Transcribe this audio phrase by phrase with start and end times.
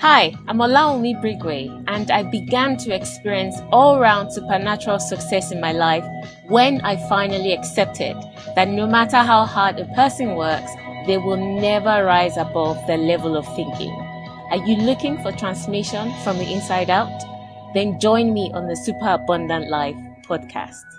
[0.00, 5.72] Hi, I'm Olawumi Brigwe, and I began to experience all round supernatural success in my
[5.72, 6.04] life
[6.46, 8.16] when I finally accepted
[8.54, 10.70] that no matter how hard a person works,
[11.08, 13.90] they will never rise above their level of thinking.
[14.52, 17.10] Are you looking for transformation from the inside out?
[17.74, 20.97] Then join me on the Super Abundant Life podcast.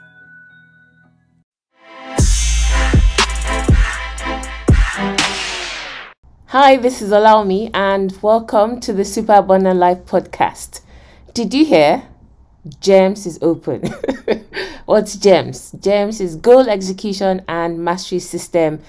[6.52, 10.82] Hi, this is Olawumi, and welcome to the Super Abundant Life podcast.
[11.36, 12.08] Did you hear?
[12.82, 13.84] GEMS is open.
[14.86, 15.74] What's GEMS?
[15.80, 18.82] GEMS is goal execution and mastery system,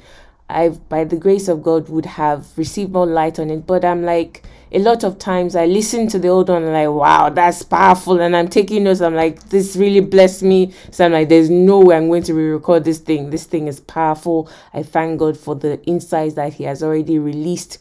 [0.50, 3.66] I, by the grace of God, would have received more light on it.
[3.66, 6.90] But I'm like, a lot of times I listen to the old one and like,
[6.90, 8.22] wow, that's powerful.
[8.22, 9.02] And I'm taking notes.
[9.02, 10.74] I'm like, this really blessed me.
[10.92, 13.32] So I'm like, there's no way I'm going to re-record this thing.
[13.32, 14.50] This thing is powerful.
[14.74, 17.80] I thank God for the insights that He has already released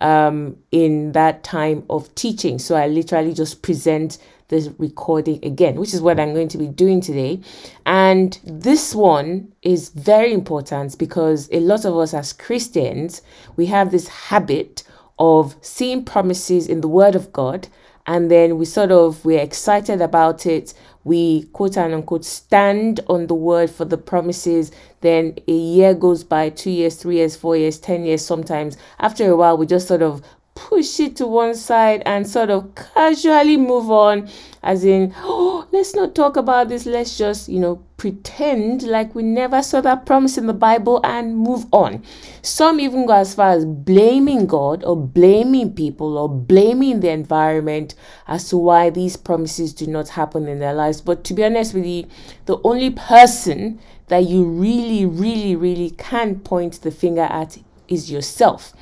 [0.00, 2.58] um, in that time of teaching.
[2.58, 4.18] So I literally just present
[4.48, 7.40] the recording again, which is what I'm going to be doing today.
[7.86, 13.22] And this one is very important because a lot of us as Christians,
[13.56, 14.82] we have this habit
[15.18, 17.68] of seeing promises in the Word of God
[18.06, 20.74] and then we sort of we're excited about it
[21.04, 26.24] we quote and unquote stand on the word for the promises then a year goes
[26.24, 28.76] by two years three years four years ten years sometimes.
[28.98, 30.22] After a while we just sort of
[30.54, 34.28] push it to one side and sort of casually move on
[34.62, 36.84] as in oh let's not talk about this.
[36.84, 41.36] Let's just you know pretend like we never saw that promise in the bible and
[41.36, 42.02] move on.
[42.42, 47.94] Some even go as far as blaming god or blaming people or blaming the environment
[48.26, 51.00] as to why these promises do not happen in their lives.
[51.00, 52.06] But to be honest with you
[52.46, 58.72] the only person that you really really really can point the finger at is yourself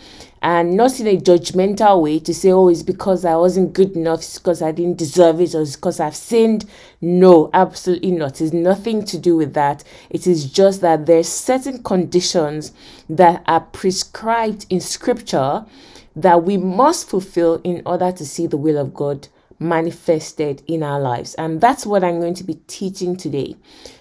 [0.43, 4.21] and not in a judgmental way to say, oh, it's because I wasn't good enough,
[4.21, 6.65] it's because I didn't deserve it, or it's because I've sinned.
[7.01, 8.41] No, absolutely not.
[8.41, 9.83] It's nothing to do with that.
[10.11, 12.73] It is just that there's certain conditions
[13.09, 15.67] that are prescribed in scripture
[16.15, 19.29] that we must fulfill in order to see the will of God
[19.59, 21.35] manifested in our lives.
[21.35, 23.57] And that's what I'm going to be teaching today.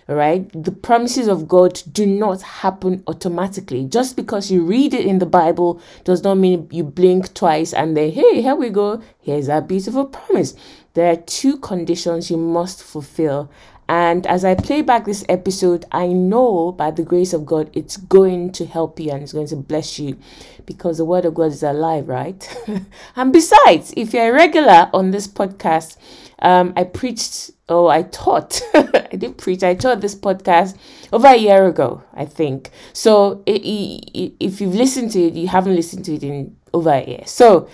[0.08, 0.50] All right.
[0.52, 3.86] The promises of God do not happen automatically.
[3.86, 7.98] Just because you read it in the Bible does not mean you blink twice and
[7.98, 9.02] then, hey, here we go.
[9.20, 10.56] Here's a beautiful promise.
[10.94, 13.52] There are two conditions you must fulfill.
[13.90, 17.96] And as I play back this episode, I know by the grace of God, it's
[17.96, 20.18] going to help you and it's going to bless you
[20.66, 22.58] because the word of God is alive, right?
[23.16, 25.98] and besides, if you're a regular on this podcast,
[26.40, 30.78] um, I preached, oh, I taught, I didn't preach, I taught this podcast
[31.14, 32.72] over a year ago, I think.
[32.94, 36.92] So it, it, if you've listened to it, you haven't listened to it in over
[36.92, 37.24] a year.
[37.26, 37.70] So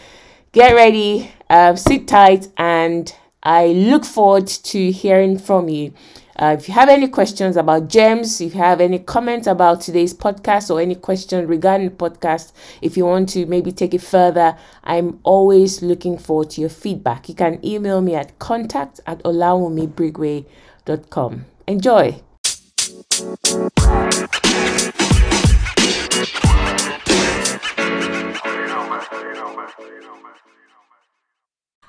[0.51, 3.13] get ready, uh, sit tight, and
[3.43, 5.93] I look forward to hearing from you.
[6.35, 10.15] Uh, if you have any questions about gems, if you have any comments about today's
[10.15, 14.57] podcast or any question regarding the podcast, if you want to maybe take it further,
[14.83, 17.27] I'm always looking forward to your feedback.
[17.29, 21.45] You can email me at contact at olawumibrigwe.com.
[21.67, 22.19] Enjoy.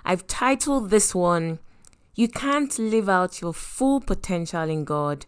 [0.05, 1.59] I've titled this one,
[2.15, 5.27] You Can't Live Out Your Full Potential in God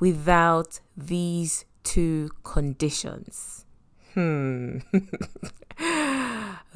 [0.00, 3.64] Without These Two Conditions.
[4.14, 4.78] Hmm.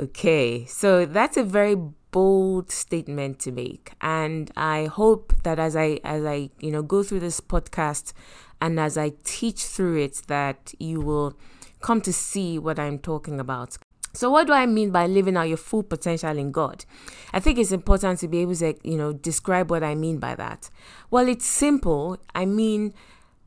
[0.01, 1.77] Okay, so that's a very
[2.11, 7.05] bold statement to make and i hope that as i as i you know go
[7.05, 8.13] through this podcast
[8.61, 11.37] and as i teach through it that you will
[11.81, 13.79] come to see what i'm talking about
[14.13, 16.85] so what do i mean by living out your full potential in god?
[17.33, 20.35] I think it's important to be able to you know describe what i mean by
[20.35, 20.71] that.
[21.11, 22.19] Well it's simple.
[22.35, 22.95] I mean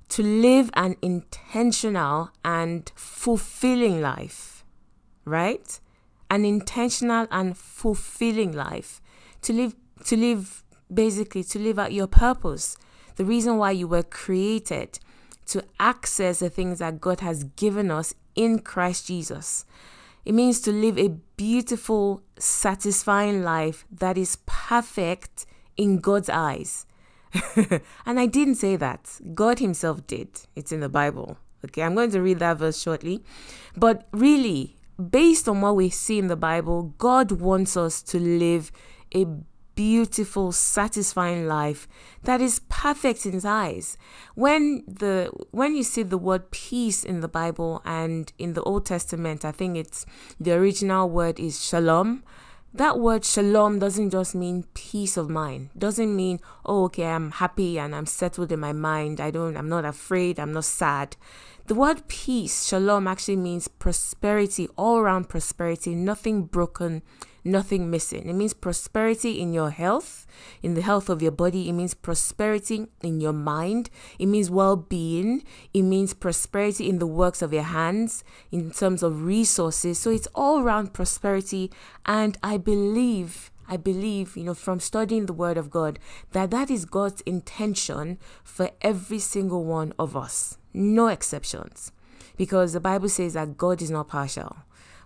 [0.09, 4.53] to live an intentional and fulfilling life
[5.25, 5.79] right?
[6.29, 9.01] An intentional and fulfilling life.
[9.43, 9.75] To live
[10.05, 10.63] to live
[10.93, 12.77] basically to live out your purpose.
[13.15, 14.99] The reason why you were created
[15.47, 19.65] to access the things that God has given us in Christ Jesus
[20.25, 25.45] it means to live a beautiful satisfying life that is perfect
[25.77, 26.85] in God's eyes.
[28.05, 29.19] And I didn't say that.
[29.33, 30.29] God himself did.
[30.55, 31.37] It's in the Bible.
[31.65, 33.23] Okay I'm going to read that verse shortly.
[33.75, 34.77] But really
[35.09, 38.71] based on what we see in the Bible, God wants us to live
[39.15, 39.25] a
[39.75, 41.87] beautiful, satisfying life
[42.23, 43.97] that is perfect in His eyes.
[44.35, 48.85] When the when you see the word peace in the Bible and in the Old
[48.85, 50.05] Testament, I think it's
[50.39, 52.23] the original word is shalom.
[52.75, 55.69] That word shalom doesn't just mean peace of mind.
[55.77, 59.21] Doesn't mean oh okay I'm happy and I'm settled in my mind.
[59.21, 60.39] I don't I'm not afraid.
[60.39, 61.15] I'm not sad.
[61.65, 67.03] The word peace, shalom, actually means prosperity, all around prosperity, nothing broken,
[67.43, 68.29] nothing missing.
[68.29, 70.25] It means prosperity in your health,
[70.61, 71.69] in the health of your body.
[71.69, 73.89] It means prosperity in your mind.
[74.19, 75.43] It means well being.
[75.73, 79.99] It means prosperity in the works of your hands, in terms of resources.
[79.99, 81.71] So it's all around prosperity.
[82.05, 85.97] And I believe I believe, you know, from studying the Word of God,
[86.33, 91.91] that that is God's intention for every single one of us no exceptions.
[92.35, 94.57] Because the Bible says that God is not partial.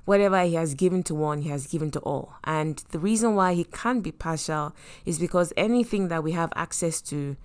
[0.07, 2.35] Whatever He has given to one, He has given to all.
[2.45, 4.73] And the reason why He can't be partial
[5.05, 7.35] is because anything that we have access to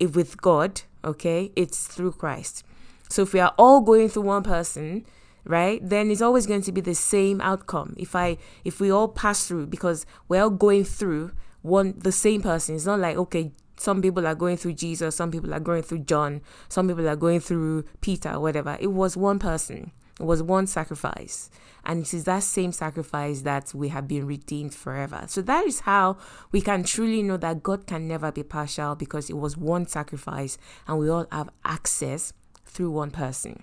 [0.00, 2.64] if with God, okay, it's through Christ.
[3.08, 5.06] So if we are all going through one person,
[5.44, 9.08] right then it's always going to be the same outcome if i if we all
[9.08, 11.30] pass through because we're all going through
[11.62, 15.30] one the same person it's not like okay some people are going through Jesus, some
[15.30, 18.76] people are going through John, some people are going through Peter, whatever.
[18.80, 19.92] It was one person,
[20.24, 21.50] was one sacrifice.
[21.84, 25.24] And it is that same sacrifice that we have been redeemed forever.
[25.28, 26.18] So that is how
[26.52, 30.58] we can truly know that God can never be partial because it was one sacrifice
[30.86, 32.32] and we all have access
[32.66, 33.62] through one person.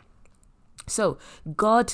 [0.88, 1.18] So
[1.56, 1.94] God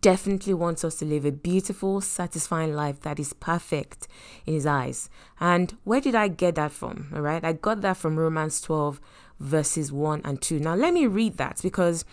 [0.00, 4.06] definitely wants us to live a beautiful, satisfying life that is perfect
[4.46, 5.08] in His eyes.
[5.40, 7.10] And where did I get that from?
[7.14, 9.00] All right, I got that from Romans 12,
[9.40, 10.60] verses 1 and 2.
[10.60, 12.04] Now, let me read that because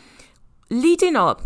[0.69, 1.41] leading up,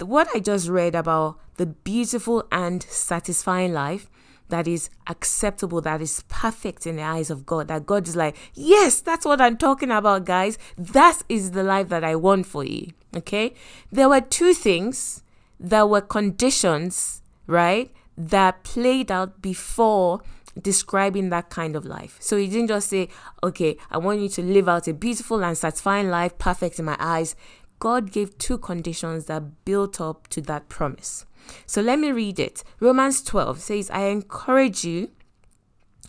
[0.00, 4.08] what I just read about the beautiful and satisfying life
[4.48, 7.68] that is acceptable, that is perfect in the eyes of God.
[7.68, 10.58] That God is like, yes, that's what I'm talking about, guys.
[10.76, 12.92] That is the life that I want for you.
[13.16, 13.54] Okay.
[13.90, 15.22] There were two things
[15.62, 20.20] there were conditions, right, that played out before
[20.60, 22.16] describing that kind of life.
[22.20, 23.08] So he didn't just say,
[23.42, 26.96] okay, I want you to live out a beautiful and satisfying life, perfect in my
[26.98, 27.36] eyes.
[27.82, 31.26] God gave two conditions that built up to that promise.
[31.66, 32.62] So let me read it.
[32.78, 35.10] Romans 12 says, I encourage you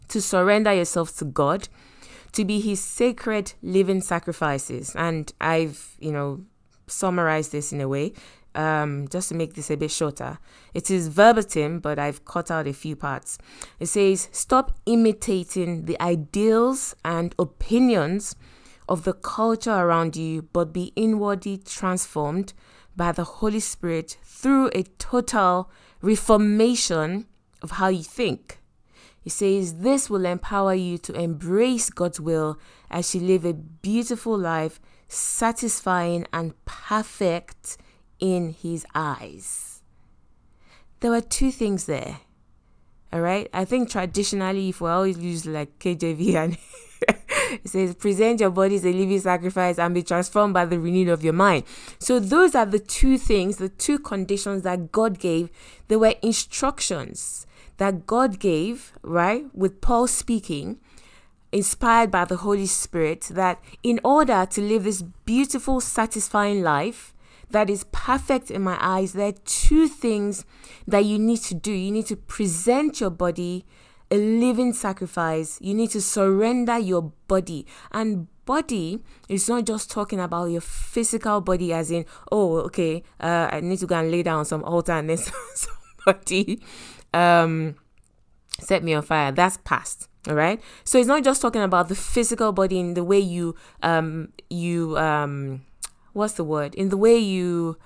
[0.09, 1.69] to surrender yourself to God,
[2.33, 4.93] to be his sacred living sacrifices.
[4.95, 6.41] And I've, you know,
[6.85, 8.13] summarized this in a way
[8.53, 10.37] um, just to make this a bit shorter.
[10.75, 13.39] It is verbatim, but I've cut out a few parts.
[13.79, 18.35] It says, Stop imitating the ideals and opinions
[18.87, 22.53] of the culture around you, but be inwardly transformed
[22.95, 25.69] by the Holy Spirit through a total
[26.01, 27.27] reformation
[27.61, 28.59] of how you think.
[29.21, 32.59] He says this will empower you to embrace God's will
[32.91, 37.77] as you live a beautiful life, satisfying and perfect
[38.19, 39.81] in his eyes.
[40.99, 42.19] There were two things there.
[43.13, 43.47] All right.
[43.53, 46.57] I think traditionally, if we always use like KJV and
[47.63, 51.09] it says, present your body as a living sacrifice and be transformed by the renewing
[51.09, 51.63] of your mind.
[51.99, 55.49] So, those are the two things, the two conditions that God gave.
[55.87, 57.45] There were instructions
[57.77, 60.79] that God gave, right, with Paul speaking,
[61.51, 67.13] inspired by the Holy Spirit, that in order to live this beautiful, satisfying life,
[67.49, 70.43] that is perfect in my eyes, there are two things
[70.87, 71.71] that you need to do.
[71.71, 73.65] You need to present your body
[74.13, 75.57] a living sacrifice.
[75.59, 77.65] You need to surrender your body.
[77.91, 83.49] And body is not just talking about your physical body, as in, oh, okay, uh,
[83.51, 85.17] I need to go and lay down some altar and then
[86.05, 86.61] somebody
[87.11, 87.75] um,
[88.59, 89.31] set me on fire.
[89.31, 90.07] That's past.
[90.29, 90.61] All right.
[90.83, 94.97] So it's not just talking about the physical body in the way you um you
[94.97, 95.65] um
[96.13, 97.77] what's the word in the way you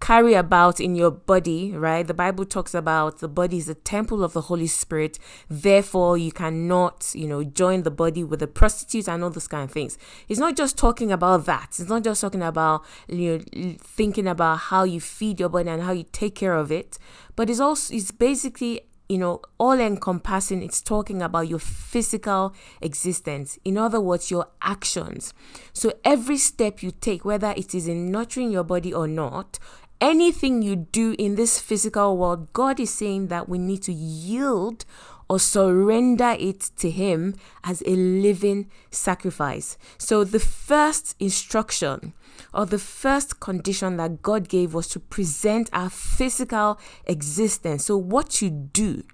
[0.00, 2.06] carry about in your body, right?
[2.06, 5.18] The Bible talks about the body is a temple of the Holy Spirit.
[5.48, 9.64] Therefore, you cannot, you know, join the body with a prostitute and all those kind
[9.64, 9.98] of things.
[10.28, 11.76] It's not just talking about that.
[11.78, 15.82] It's not just talking about, you know, thinking about how you feed your body and
[15.82, 16.98] how you take care of it,
[17.36, 23.58] but it's also, it's basically you know, all encompassing, it's talking about your physical existence.
[23.64, 25.34] In other words, your actions.
[25.72, 29.58] So every step you take, whether it is in nurturing your body or not,
[30.00, 34.84] anything you do in this physical world, God is saying that we need to yield
[35.28, 39.78] or surrender it to Him as a living sacrifice.
[39.96, 42.14] So the first instruction
[42.52, 47.84] or the first condition that God gave was to present our physical existence.
[47.84, 49.04] So, what you do,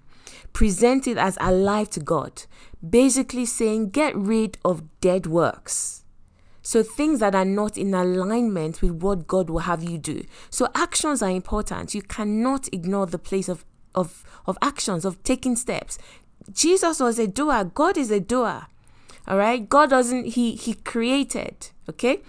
[0.53, 2.43] present it as alive to God.
[2.87, 6.03] Basically, saying, get rid of dead works.
[6.67, 10.25] So, things that are not in alignment with what God will have you do.
[10.49, 11.95] So, actions are important.
[11.95, 13.63] You cannot ignore the place of,
[13.95, 15.97] of, of actions, of taking steps.
[16.51, 18.67] Jesus was a doer, God is a doer.
[19.29, 22.21] All right, God doesn't, He He created, okay?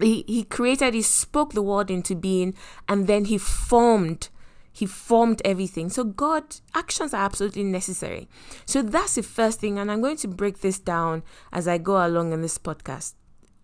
[0.00, 2.56] he, he created he spoke the word into being
[2.88, 4.30] and then he formed
[4.72, 6.42] he formed everything so god
[6.74, 8.28] actions are absolutely necessary
[8.66, 12.04] so that's the first thing and i'm going to break this down as i go
[12.04, 13.14] along in this podcast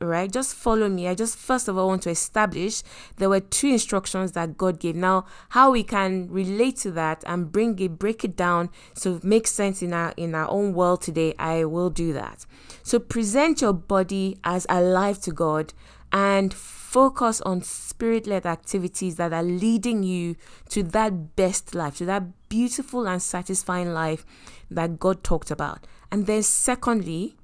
[0.00, 0.32] right?
[0.32, 1.08] Just follow me.
[1.08, 2.82] I just first of all want to establish
[3.16, 4.96] there were two instructions that god gave.
[4.96, 9.24] Now how we can relate to that and bring it break it down so it
[9.24, 12.46] makes sense in our in our own world today i will do that.
[12.82, 15.74] So present your body as alive to god
[16.12, 20.34] and focus on spirit led activities that are leading you
[20.70, 24.26] to that best life, to that beautiful and satisfying life
[24.70, 25.86] that God talked about.
[26.10, 27.36] And then, secondly,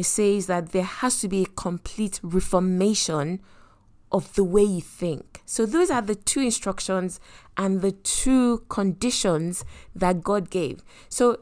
[0.00, 3.38] it says that there has to be a complete reformation
[4.10, 5.42] of the way you think.
[5.44, 7.20] So, those are the two instructions
[7.58, 9.62] and the two conditions
[9.94, 10.82] that God gave.
[11.10, 11.40] So,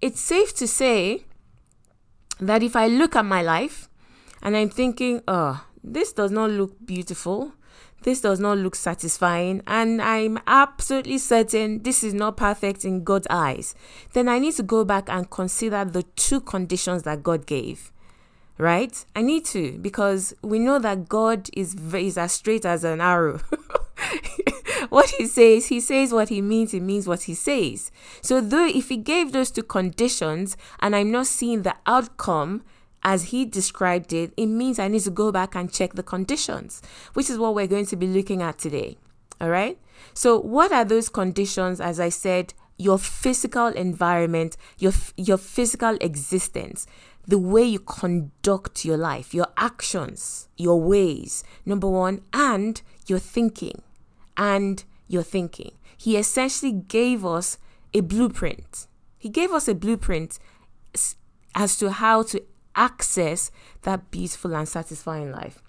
[0.00, 1.26] it's safe to say
[2.40, 3.90] that if I look at my life
[4.42, 7.52] and I'm thinking, oh, this does not look beautiful.
[8.04, 13.26] This does not look satisfying, and I'm absolutely certain this is not perfect in God's
[13.30, 13.74] eyes.
[14.12, 17.90] Then I need to go back and consider the two conditions that God gave.
[18.58, 19.04] Right?
[19.16, 23.40] I need to because we know that God is is as straight as an arrow.
[24.90, 27.90] what he says, he says what he means, he means what he says.
[28.20, 32.64] So, though if he gave those two conditions and I'm not seeing the outcome,
[33.04, 36.80] as he described it, it means I need to go back and check the conditions,
[37.12, 38.96] which is what we're going to be looking at today.
[39.40, 39.78] All right.
[40.14, 41.80] So, what are those conditions?
[41.80, 46.86] As I said, your physical environment, your your physical existence,
[47.26, 51.44] the way you conduct your life, your actions, your ways.
[51.66, 53.82] Number one, and your thinking,
[54.36, 55.72] and your thinking.
[55.96, 57.58] He essentially gave us
[57.92, 58.86] a blueprint.
[59.18, 60.38] He gave us a blueprint
[61.54, 62.42] as to how to
[62.76, 63.50] access
[63.82, 65.60] that beautiful and satisfying life.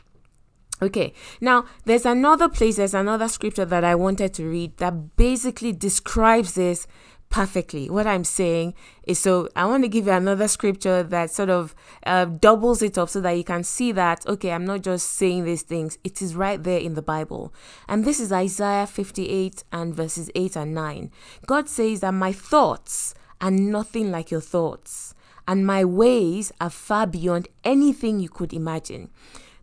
[0.82, 5.72] Okay, now there's another place, there's another scripture that I wanted to read that basically
[5.72, 6.86] describes this
[7.30, 7.90] perfectly.
[7.90, 11.74] What I'm saying is so I want to give you another scripture that sort of
[12.06, 15.46] uh, doubles it up so that you can see that, okay, I'm not just saying
[15.46, 17.54] these things, it is right there in the Bible.
[17.88, 21.12] And this is Isaiah 58 and verses 8 and 9.
[21.46, 25.15] God says that my thoughts are nothing like your thoughts
[25.48, 29.10] and my ways are far beyond anything you could imagine.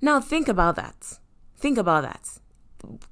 [0.01, 1.19] Now, think about that.
[1.57, 2.39] Think about that.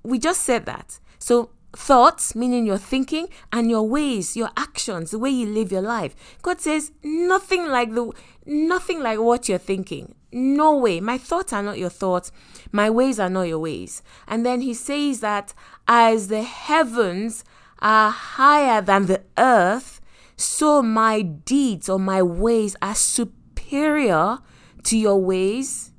[0.03, 0.99] We just said that.
[1.19, 5.83] So, thoughts, meaning your thinking, and your ways, your actions, the way you live your
[5.83, 6.15] life.
[6.43, 8.13] God says nothing like the
[8.45, 10.15] nothing like what you're thinking.
[10.33, 11.01] No way.
[11.01, 12.33] My thoughts are not your thoughts.
[12.73, 14.03] My ways are not your ways.
[14.27, 15.55] And then he says that
[15.89, 17.45] as the heavens
[17.81, 20.00] are higher than the earth,
[20.41, 24.39] so my deeds or my ways are superior
[24.85, 25.93] to your ways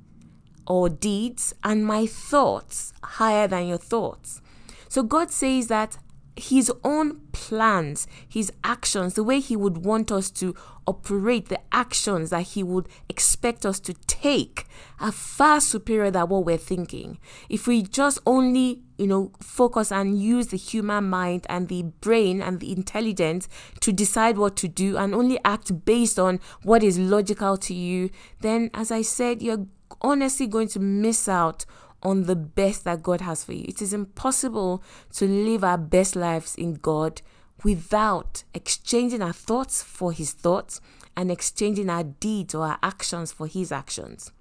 [0.66, 4.40] or deeds, and my thoughts higher than your thoughts.
[4.88, 5.98] So God says that
[6.36, 10.54] his own plans, his actions, the way he would want us to
[10.86, 14.66] operate, the actions that he would expect us to take
[15.00, 17.18] are far superior than what we're thinking.
[17.48, 22.42] If we just only, you know, focus and use the human mind and the brain
[22.42, 23.48] and the intelligence
[23.80, 28.10] to decide what to do and only act based on what is logical to you,
[28.40, 29.66] then as I said, you're
[30.00, 31.64] honestly going to miss out
[32.02, 33.64] on the best that God has for you.
[33.68, 34.82] It is impossible
[35.14, 37.22] to live our best lives in God
[37.64, 40.80] without exchanging our thoughts for his thoughts
[41.16, 44.32] and exchanging our deeds or our actions for his actions.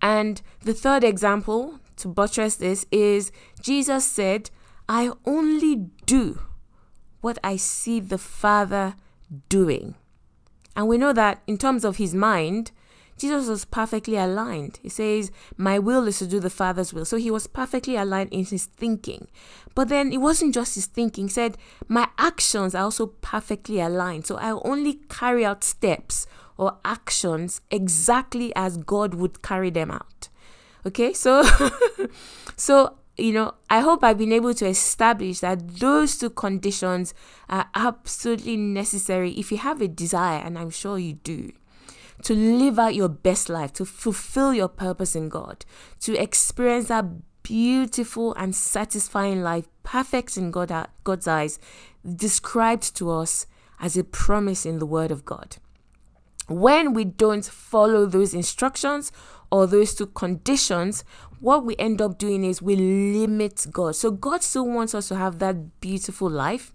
[0.00, 3.30] And the third example to buttress this is
[3.60, 4.50] Jesus said,
[4.88, 6.40] I only do
[7.20, 8.96] what I see the Father
[9.48, 9.94] doing.
[10.74, 12.72] And we know that in terms of his mind,
[13.18, 14.78] Jesus was perfectly aligned.
[14.82, 17.04] He says, My will is to do the Father's will.
[17.04, 19.28] So he was perfectly aligned in his thinking.
[19.74, 21.24] But then it wasn't just his thinking.
[21.24, 21.56] He said,
[21.88, 24.26] My actions are also perfectly aligned.
[24.26, 26.26] So I only carry out steps
[26.56, 30.28] or actions exactly as God would carry them out.
[30.84, 31.44] Okay, so
[32.56, 37.12] so you know, I hope I've been able to establish that those two conditions
[37.48, 41.52] are absolutely necessary if you have a desire, and I'm sure you do,
[42.22, 45.64] to live out your best life, to fulfill your purpose in God,
[46.00, 47.04] to experience that
[47.42, 51.58] beautiful and satisfying life, perfect in God, God's eyes,
[52.04, 53.46] described to us
[53.80, 55.56] as a promise in the Word of God.
[56.48, 59.12] When we don't follow those instructions
[59.50, 61.04] or those two conditions,
[61.40, 63.96] what we end up doing is we limit God.
[63.96, 66.72] So God still wants us to have that beautiful life.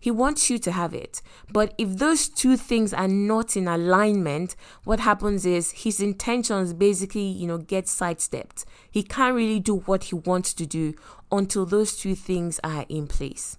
[0.00, 1.22] He wants you to have it.
[1.52, 7.26] But if those two things are not in alignment, what happens is his intentions basically,
[7.26, 8.64] you know, get sidestepped.
[8.90, 10.94] He can't really do what he wants to do
[11.30, 13.58] until those two things are in place.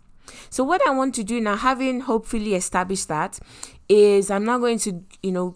[0.49, 3.39] So what I want to do now, having hopefully established that,
[3.87, 5.55] is I'm not going to, you know,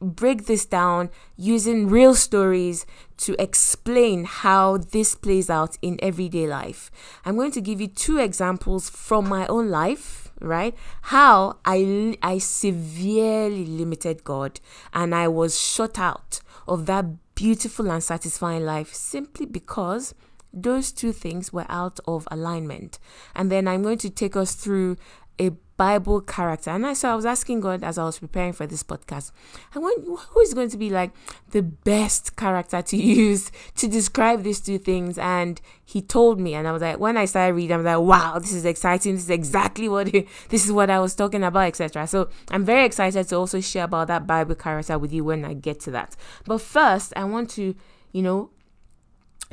[0.00, 2.84] break this down using real stories
[3.16, 6.90] to explain how this plays out in everyday life.
[7.24, 10.74] I'm going to give you two examples from my own life, right?
[11.02, 14.60] How I I severely limited God
[14.92, 20.14] and I was shut out of that beautiful and satisfying life simply because
[20.52, 22.98] those two things were out of alignment.
[23.34, 24.96] And then I'm going to take us through
[25.38, 26.70] a Bible character.
[26.70, 29.32] And I, so I was asking God as I was preparing for this podcast,
[29.74, 31.10] I went, who is going to be like
[31.50, 35.18] the best character to use to describe these two things?
[35.18, 37.98] And he told me, and I was like, when I started reading, I was like,
[37.98, 39.14] wow, this is exciting.
[39.14, 40.06] This is exactly what
[40.50, 42.06] this is what I was talking about, etc.
[42.06, 45.52] So I'm very excited to also share about that Bible character with you when I
[45.52, 46.14] get to that.
[46.46, 47.74] But first, I want to,
[48.12, 48.50] you know,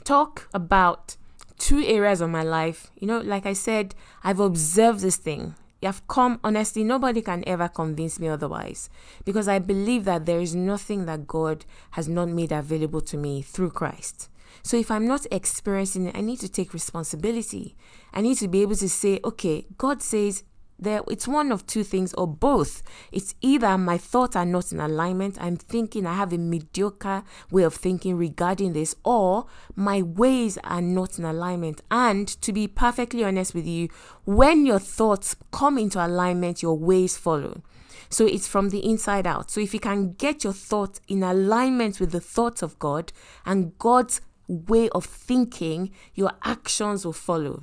[0.04, 1.18] talk about
[1.58, 2.92] two areas of my life.
[3.00, 5.56] You know, like I said, I've observed this thing.
[5.88, 8.90] I've come, honestly, nobody can ever convince me otherwise
[9.24, 13.42] because I believe that there is nothing that God has not made available to me
[13.42, 14.30] through Christ.
[14.62, 17.76] So if I'm not experiencing it, I need to take responsibility.
[18.14, 20.44] I need to be able to say, okay, God says
[20.80, 22.82] there it's one of two things or both.
[23.12, 27.64] It's either my thoughts are not in alignment i'm thinking i have a mediocre way
[27.64, 31.82] of thinking regarding this or my ways are not in alignment.
[31.92, 33.90] And to be perfectly honest with you
[34.26, 37.62] when your thoughts come into alignment your ways follow.
[38.10, 39.52] So it's from the inside out.
[39.52, 43.12] So if you can get your thoughts in alignment with the thoughts of god
[43.46, 47.62] and god's way of thinking your actions will follow.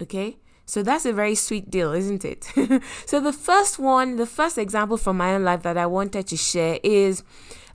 [0.00, 0.36] Okay
[0.68, 2.44] so that's a very sweet deal, isn't it?
[3.06, 6.36] so the first one, the first example from my own life that I wanted to
[6.36, 7.24] share is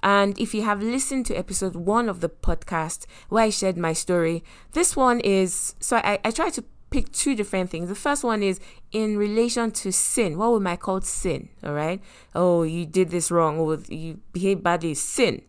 [0.03, 3.93] and if you have listened to episode one of the podcast where I shared my
[3.93, 7.89] story, this one is so I, I try to pick two different things.
[7.89, 8.59] The first one is
[8.91, 10.37] in relation to sin.
[10.37, 11.99] What we might call sin, all right?
[12.35, 15.41] Oh, you did this wrong, or you behaved badly, sin.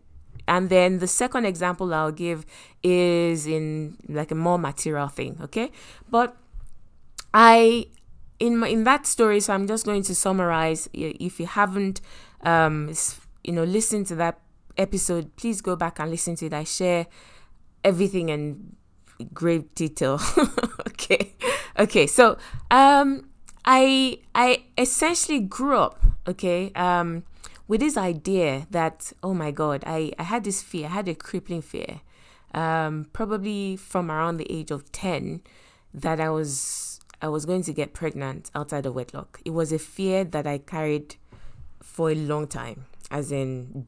[0.47, 2.43] And then the second example I'll give
[2.81, 5.71] is in like a more material thing, okay?
[6.09, 6.35] But
[7.35, 7.87] I
[8.39, 9.41] in my, in that story.
[9.41, 10.89] So I'm just going to summarize.
[10.93, 11.99] If you haven't,
[12.41, 12.93] um,
[13.43, 14.39] you know, listened to that
[14.77, 16.53] episode, please go back and listen to it.
[16.53, 17.07] I share
[17.83, 18.77] everything in
[19.33, 20.19] great detail.
[20.87, 21.33] okay,
[21.77, 22.07] okay.
[22.07, 22.37] So
[22.71, 23.29] um,
[23.65, 26.01] I I essentially grew up.
[26.27, 26.71] Okay.
[26.73, 27.23] Um,
[27.67, 30.85] with this idea that oh my god, I I had this fear.
[30.85, 31.99] I had a crippling fear.
[32.53, 35.41] Um, probably from around the age of ten,
[35.93, 36.94] that I was
[37.25, 39.41] I was going to get pregnant outside of wedlock.
[39.43, 41.15] It was a fear that I carried
[41.81, 43.87] for a long time, as in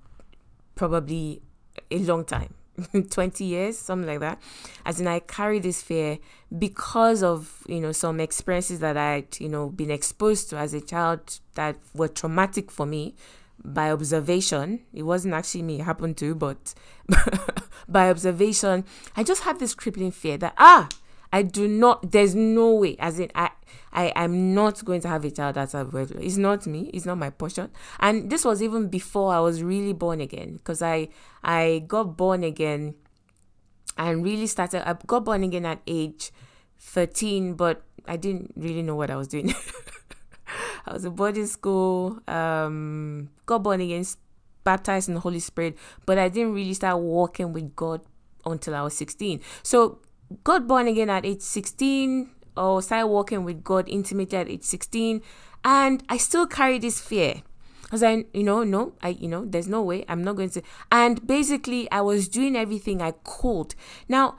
[0.73, 1.43] probably
[1.91, 2.55] a long time
[3.11, 4.39] 20 years something like that
[4.85, 6.19] as in i carry this fear
[6.59, 10.81] because of you know some experiences that i'd you know been exposed to as a
[10.81, 13.15] child that were traumatic for me
[13.63, 16.75] by observation it wasn't actually me it happened to but
[17.87, 20.87] by observation i just had this crippling fear that ah
[21.31, 22.11] I do not.
[22.11, 22.95] There's no way.
[22.99, 23.51] As in, I,
[23.91, 26.21] I, I'm not going to have a child that's a regular.
[26.21, 26.89] It's not me.
[26.93, 27.69] It's not my portion.
[27.99, 31.09] And this was even before I was really born again, because I,
[31.43, 32.95] I got born again,
[33.97, 34.87] and really started.
[34.87, 36.31] I got born again at age
[36.79, 39.53] 13, but I didn't really know what I was doing.
[40.87, 44.05] I was in boarding school, um, got born again,
[44.63, 48.01] baptized in the Holy Spirit, but I didn't really start walking with God
[48.45, 49.41] until I was 16.
[49.63, 49.99] So
[50.43, 55.21] got born again at age 16 or started walking with God intimately at age 16
[55.63, 57.41] and I still carry this fear.
[57.89, 60.49] I was like, you know, no, I, you know, there's no way I'm not going
[60.51, 60.61] to.
[60.91, 63.75] And basically, I was doing everything I could.
[64.09, 64.37] Now,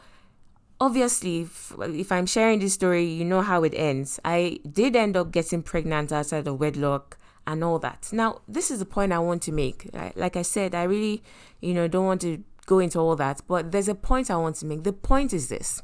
[0.79, 4.21] obviously, if, if I'm sharing this story, you know how it ends.
[4.23, 8.11] I did end up getting pregnant outside of wedlock and all that.
[8.13, 9.89] Now, this is the point I want to make.
[10.15, 11.23] Like I said, I really,
[11.63, 14.57] you know, don't want to go into all that, but there's a point I want
[14.57, 14.85] to make.
[14.85, 15.83] The point is this.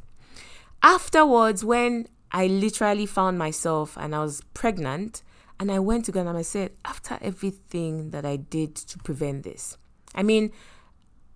[0.82, 5.22] Afterwards, when I literally found myself and I was pregnant,
[5.58, 9.44] and I went to God and I said, after everything that I did to prevent
[9.44, 9.78] this,
[10.14, 10.52] I mean,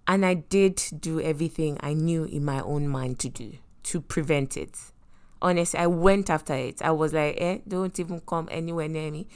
[0.07, 4.57] and I did do everything I knew in my own mind to do to prevent
[4.57, 4.77] it.
[5.41, 6.83] Honestly, I went after it.
[6.83, 9.29] I was like, eh, don't even come anywhere near me.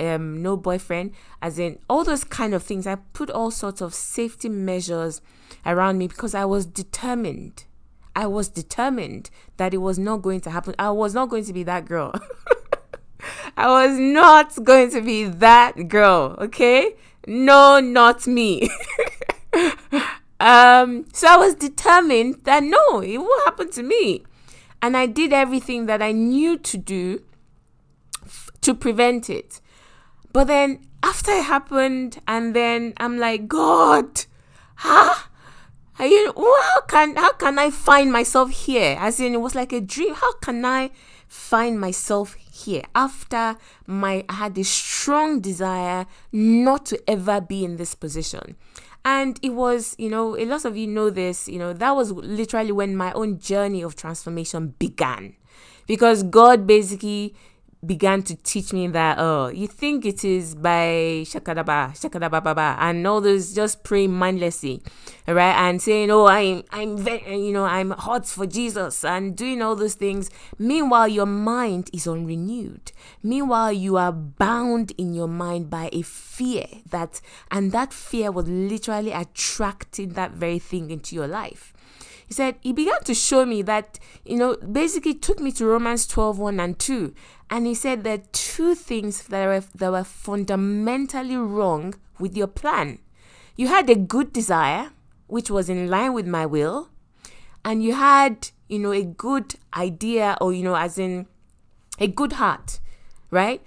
[0.00, 2.86] Um, no boyfriend, as in all those kind of things.
[2.86, 5.20] I put all sorts of safety measures
[5.66, 7.64] around me because I was determined.
[8.16, 10.74] I was determined that it was not going to happen.
[10.78, 12.14] I was not going to be that girl.
[13.56, 16.94] I was not going to be that girl, okay?
[17.26, 18.70] No, not me.
[20.40, 24.24] um, so I was determined that no, it won't happen to me.
[24.82, 27.22] And I did everything that I knew to do
[28.24, 29.60] f- to prevent it.
[30.32, 34.24] But then after it happened, and then I'm like, God,
[34.76, 35.14] huh?
[35.98, 38.96] Are you, how can how can I find myself here?
[38.98, 40.14] As in, it was like a dream.
[40.14, 40.90] How can I
[41.28, 47.76] find myself here after my I had this strong desire not to ever be in
[47.76, 48.56] this position.
[49.04, 52.12] And it was, you know, a lot of you know this, you know, that was
[52.12, 55.36] literally when my own journey of transformation began.
[55.86, 57.34] Because God basically
[57.84, 63.20] began to teach me that oh you think it is by shakadaba shakadaba and all
[63.22, 64.82] those just praying mindlessly
[65.26, 65.54] right?
[65.54, 69.76] And saying oh i'm i'm very you know i'm hot for jesus and doing all
[69.76, 70.30] those things.
[70.58, 72.92] Meanwhile your mind is unrenewed.
[73.22, 78.48] Meanwhile you are bound in your mind by a fear that and that fear was
[78.48, 81.72] literally attracting that very thing into your life
[82.30, 86.06] he said he began to show me that you know basically took me to romans
[86.06, 87.12] 12 1 and 2
[87.50, 92.46] and he said there are two things that were, that were fundamentally wrong with your
[92.46, 93.00] plan.
[93.56, 94.92] You had a good desire,
[95.26, 96.90] which was in line with my will,
[97.64, 101.26] and you had, you know, a good idea, or, you know, as in
[101.98, 102.78] a good heart,
[103.30, 103.60] right?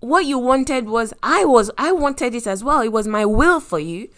[0.00, 2.80] What you wanted was, I was, I wanted it as well.
[2.80, 4.08] It was my will for you.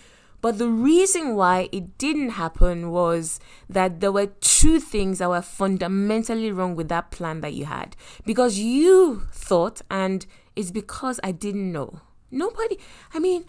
[0.42, 3.38] But the reason why it didn't happen was
[3.70, 7.96] that there were two things that were fundamentally wrong with that plan that you had.
[8.26, 10.26] Because you thought, and
[10.56, 12.00] it's because I didn't know.
[12.32, 12.76] Nobody,
[13.14, 13.44] I mean,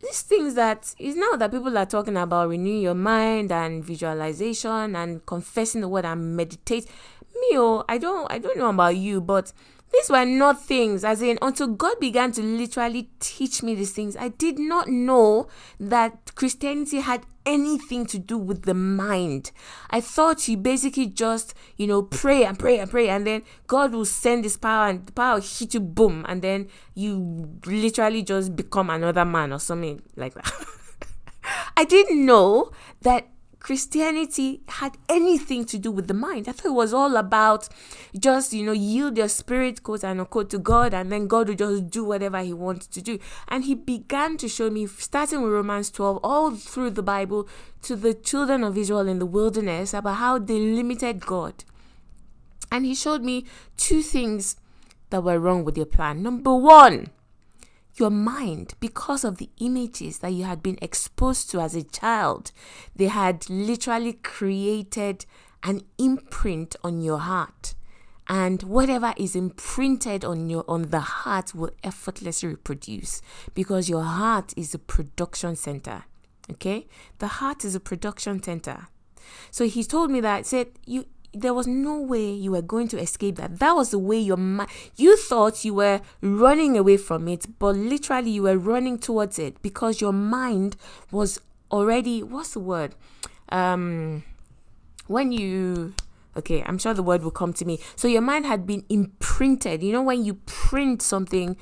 [0.00, 4.96] these things that is now that people are talking about renewing your mind and visualization
[4.96, 6.86] and confessing the word and meditate.
[7.34, 9.52] Me, oh, I don't, I don't know about you, but
[9.92, 14.16] these were not things, as in, until God began to literally teach me these things,
[14.16, 15.48] I did not know
[15.80, 19.50] that Christianity had anything to do with the mind.
[19.90, 23.92] I thought you basically just, you know, pray and pray and pray, and then God
[23.92, 28.54] will send this power, and the power hit you, boom, and then you literally just
[28.54, 30.52] become another man or something like that.
[31.76, 32.72] I didn't know
[33.02, 33.28] that
[33.60, 36.48] Christianity had anything to do with the mind.
[36.48, 37.68] I thought it was all about
[38.18, 41.58] just, you know, yield your spirit, quote and unquote, to God, and then God would
[41.58, 43.18] just do whatever He wanted to do.
[43.48, 47.48] And He began to show me, starting with Romans 12, all through the Bible,
[47.82, 51.64] to the children of Israel in the wilderness, about how they limited God.
[52.70, 53.44] And He showed me
[53.76, 54.56] two things
[55.10, 56.22] that were wrong with their plan.
[56.22, 57.10] Number one,
[57.98, 62.52] your mind because of the images that you had been exposed to as a child.
[62.94, 65.26] They had literally created
[65.62, 67.74] an imprint on your heart.
[68.28, 73.22] And whatever is imprinted on your on the heart will effortlessly reproduce
[73.54, 76.04] because your heart is a production center.
[76.50, 76.86] Okay?
[77.20, 78.88] The heart is a production center.
[79.50, 82.98] So he told me that said you there was no way you were going to
[82.98, 83.58] escape that.
[83.58, 87.76] That was the way your mind, you thought you were running away from it, but
[87.76, 90.76] literally you were running towards it because your mind
[91.10, 92.94] was already, what's the word?
[93.50, 94.24] Um,
[95.06, 95.94] when you,
[96.36, 97.78] okay, I'm sure the word will come to me.
[97.96, 99.82] So your mind had been imprinted.
[99.82, 101.56] You know, when you print something,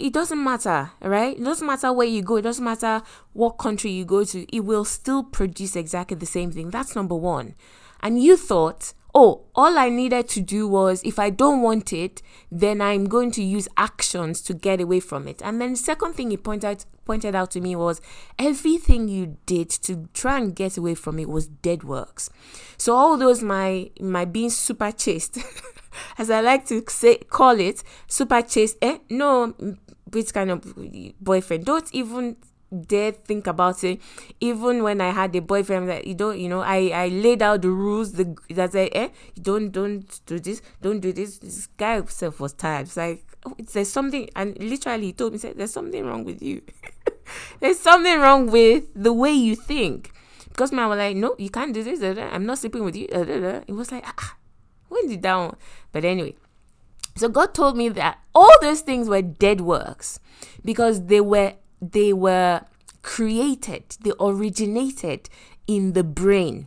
[0.00, 1.38] it doesn't matter, right?
[1.38, 4.60] It doesn't matter where you go, it doesn't matter what country you go to, it
[4.60, 6.70] will still produce exactly the same thing.
[6.70, 7.54] That's number one
[8.00, 12.22] and you thought, oh, all I needed to do was if I don't want it,
[12.52, 15.42] then I'm going to use actions to get away from it.
[15.42, 18.00] And then the second thing he pointed out, pointed out to me was
[18.38, 22.30] everything you did to try and get away from it was dead works.
[22.76, 25.38] So all those my my being super chaste,
[26.18, 28.76] as I like to say call it, super chaste.
[28.82, 29.54] Eh, no,
[30.12, 30.74] which kind of
[31.20, 31.64] boyfriend?
[31.64, 32.36] Don't even
[32.86, 34.00] dare think about it.
[34.40, 37.62] Even when i had a boyfriend that you don't you know i i laid out
[37.62, 39.08] the rules the that say eh
[39.40, 41.38] don't don't do this don't do this.
[41.38, 42.86] This guy himself was tired.
[42.86, 46.42] It's like oh, there's something and literally he told me said there's something wrong with
[46.42, 46.62] you.
[47.60, 50.12] There's something wrong with the way you think.
[50.58, 52.02] Because man was like no you can't do this
[52.32, 54.36] i'm not sleeping with you it was like ah
[54.88, 55.54] when did that
[55.92, 56.34] but anyway
[57.14, 60.18] so god told me that all those things were dead works
[60.64, 62.62] because they were they were
[63.02, 65.28] created, they originated
[65.66, 66.66] in the brain.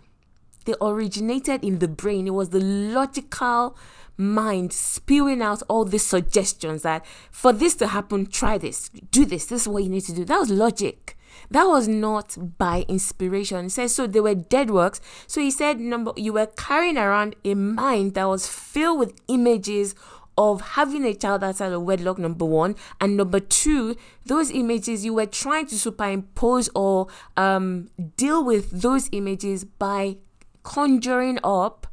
[0.66, 2.28] They originated in the brain.
[2.28, 3.76] It was the logical
[4.18, 9.46] mind spewing out all these suggestions that for this to happen, try this, do this,
[9.48, 10.26] this is what you need to do.
[10.26, 11.18] That was logic.
[11.50, 13.64] That was not by inspiration.
[13.64, 15.02] He says so they were dead works.
[15.28, 19.96] So he said number you were carrying around a mind that was filled with images
[20.38, 25.14] of having a child outside of wedlock, number one, and number two, those images you
[25.14, 30.18] were trying to superimpose or um, deal with those images by
[30.64, 31.88] conjuring up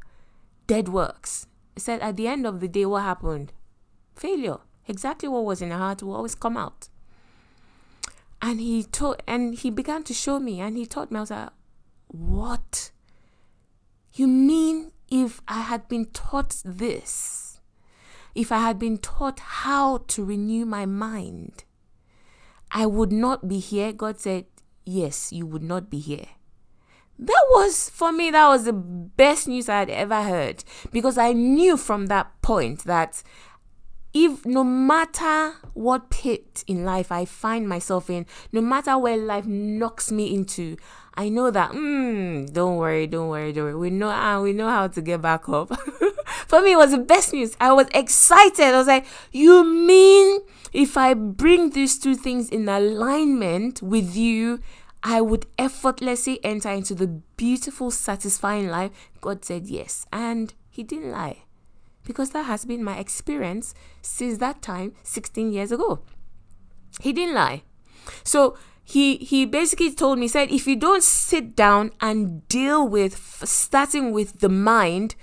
[0.67, 1.47] dead works.
[1.75, 3.53] He said at the end of the day, what happened?
[4.15, 4.57] Failure.
[4.87, 6.89] Exactly what was in the heart will always come out.
[8.41, 11.17] And he told, and he began to show me, and he taught me.
[11.17, 11.49] I was like,
[12.07, 12.91] "What?
[14.13, 17.48] You mean if I had been taught this?"
[18.39, 21.65] If I had been taught how to renew my mind,
[22.71, 23.91] I would not be here.
[23.91, 24.45] God said,
[24.85, 26.27] Yes, you would not be here.
[27.19, 31.33] That was, for me, that was the best news I had ever heard because I
[31.33, 33.21] knew from that point that
[34.13, 39.45] if no matter what pit in life I find myself in, no matter where life
[39.45, 40.77] knocks me into,
[41.15, 43.75] I know that, mm, don't worry, don't worry, don't worry.
[43.75, 45.69] We know how we know how to get back up.
[46.47, 47.55] For me, it was the best news.
[47.59, 48.65] I was excited.
[48.65, 50.41] I was like, you mean
[50.73, 54.59] if I bring these two things in alignment with you,
[55.03, 58.91] I would effortlessly enter into the beautiful, satisfying life?
[59.21, 60.05] God said yes.
[60.11, 61.43] And He didn't lie.
[62.09, 65.99] Because that has been my experience since that time, 16 years ago.
[66.99, 67.61] He didn't lie.
[68.23, 73.15] So he he basically told me said if you don't sit down and deal with
[73.45, 75.13] starting with the mind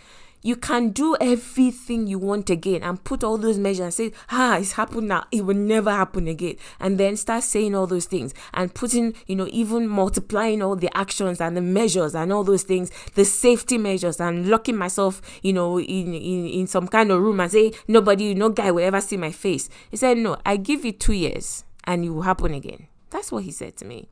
[0.47, 4.57] you can do everything you want again and put all those measures and say, ah,
[4.57, 5.25] it's happened now.
[5.33, 6.55] It will never happen again.
[6.79, 10.97] And then start saying all those things and putting, you know, even multiplying all the
[10.97, 15.53] actions and the measures and all those things, the safety measures and locking myself, you
[15.53, 19.01] know, in, in, in some kind of room and say, nobody, no guy will ever
[19.01, 19.69] see my face.
[19.91, 22.87] He said, no, I give you two years and it will happen again.
[23.11, 24.11] That's what he said to me.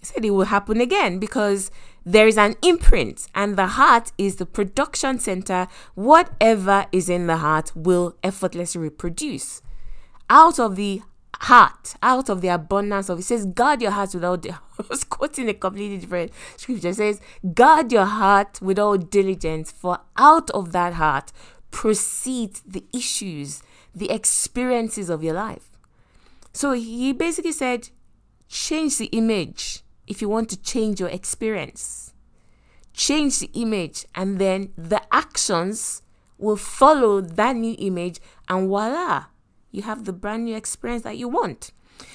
[0.00, 1.70] He said it will happen again because
[2.04, 5.68] there is an imprint, and the heart is the production center.
[5.94, 9.60] Whatever is in the heart will effortlessly reproduce.
[10.30, 11.02] Out of the
[11.36, 14.46] heart, out of the abundance of it says, guard your heart without.
[14.50, 16.88] I was quoting a completely different scripture.
[16.88, 17.20] It says,
[17.54, 21.32] guard your heart with all diligence, for out of that heart
[21.70, 23.62] proceed the issues,
[23.94, 25.70] the experiences of your life.
[26.52, 27.90] So he basically said,
[28.48, 32.12] change the image if you want to change your experience.
[32.92, 36.02] Change the image, and then the actions
[36.36, 39.26] will follow that new image, and voila,
[39.70, 41.70] you have the brand new experience that you want.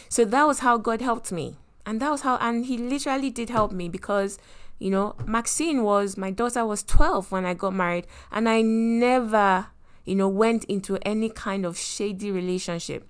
[0.10, 1.56] So that was how God helped me.
[1.86, 4.38] And that was how, and He literally did help me because,
[4.78, 9.68] you know, Maxine was, my daughter was 12 when I got married, and I never,
[10.04, 13.08] you know, went into any kind of shady relationship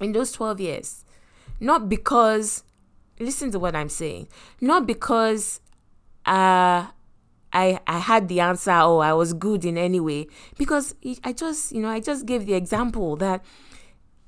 [0.00, 1.04] in those 12 years.
[1.60, 2.64] Not because,
[3.18, 4.28] listen to what I'm saying,
[4.60, 5.60] not because
[6.24, 6.86] uh,
[7.52, 11.72] I, I had the answer or I was good in any way, because I just,
[11.72, 13.44] you know, I just gave the example that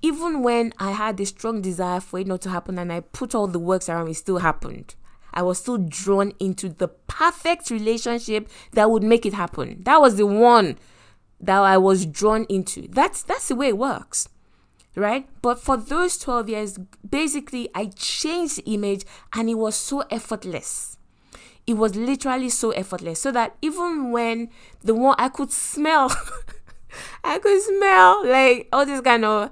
[0.00, 3.34] even when I had a strong desire for it not to happen and I put
[3.34, 4.94] all the works around, it still happened.
[5.34, 9.82] I was still drawn into the perfect relationship that would make it happen.
[9.82, 10.78] That was the one
[11.40, 12.88] that I was drawn into.
[12.88, 14.28] That's that's the way it works
[14.98, 15.28] right?
[15.42, 20.98] But for those 12 years, basically, I changed the image and it was so effortless.
[21.66, 23.20] It was literally so effortless.
[23.20, 24.50] So that even when
[24.82, 26.10] the one I could smell,
[27.24, 29.50] I could smell like all these kind of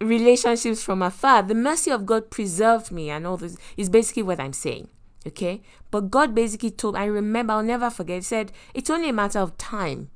[0.00, 4.40] relationships from afar, the mercy of God preserved me and all this is basically what
[4.40, 4.88] I'm saying
[5.26, 5.62] Okay.
[5.90, 9.58] But God basically told, I remember, I'll never forget, said, it's only a matter of
[9.58, 10.10] time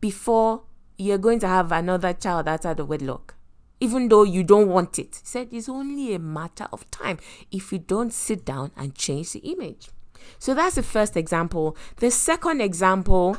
[0.00, 0.62] before
[0.96, 3.34] you're going to have another child outside of wedlock.
[3.80, 5.16] Even though you don't want it.
[5.16, 7.18] He said, it's only a matter of time
[7.50, 9.88] if you don't sit down and change the image.
[10.38, 11.76] So that's the first example.
[11.96, 13.36] The second example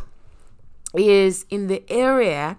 [0.93, 2.58] is in the area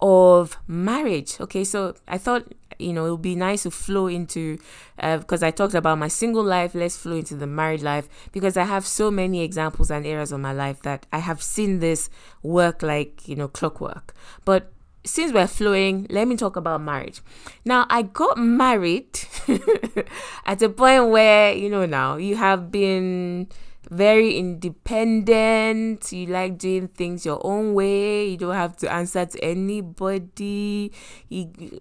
[0.00, 1.40] of marriage.
[1.40, 4.58] Okay, so I thought you know it would be nice to flow into
[4.96, 6.74] because uh, I talked about my single life.
[6.74, 10.40] Let's flow into the married life because I have so many examples and areas of
[10.40, 12.08] my life that I have seen this
[12.42, 14.14] work like you know clockwork.
[14.44, 14.72] But
[15.04, 17.22] since we're flowing, let me talk about marriage.
[17.64, 19.20] Now, I got married
[20.46, 23.48] at a point where, you know, now you have been
[23.88, 26.12] very independent.
[26.12, 28.28] You like doing things your own way.
[28.28, 30.92] You don't have to answer to anybody.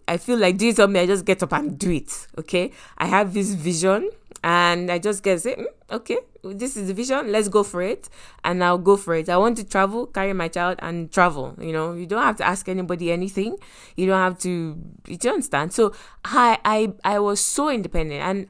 [0.07, 2.27] I feel like doing something, I just get up and do it.
[2.37, 2.71] Okay.
[2.97, 4.09] I have this vision
[4.43, 7.31] and I just get say, mm, okay, this is the vision.
[7.31, 8.09] Let's go for it,
[8.43, 9.29] and I'll go for it.
[9.29, 11.55] I want to travel, carry my child, and travel.
[11.59, 13.57] You know, you don't have to ask anybody anything.
[13.95, 14.77] You don't have to.
[15.07, 15.73] You understand.
[15.73, 18.47] So I, I, I was so independent, and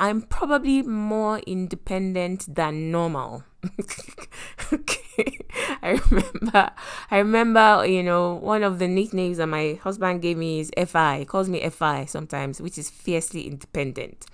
[0.00, 3.44] I'm probably more independent than normal.
[4.72, 5.38] okay.
[5.82, 6.70] I remember
[7.10, 11.18] I remember, you know, one of the nicknames that my husband gave me is FI.
[11.18, 14.24] He calls me FI sometimes, which is fiercely independent.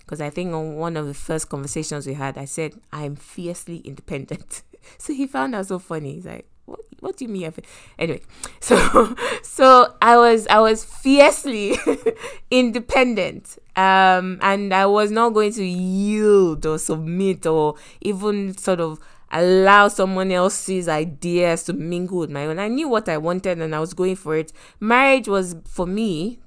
[0.00, 3.78] Because I think on one of the first conversations we had, I said, I'm fiercely
[3.78, 4.60] independent.
[4.98, 6.16] so he found that so funny.
[6.16, 7.52] He's like, what, what do you mean?
[7.98, 8.22] Anyway,
[8.60, 11.76] so so I was I was fiercely
[12.50, 18.98] independent, um, and I was not going to yield or submit or even sort of
[19.34, 22.58] allow someone else's ideas to mingle with my own.
[22.58, 24.52] I knew what I wanted and I was going for it.
[24.78, 26.38] Marriage was for me.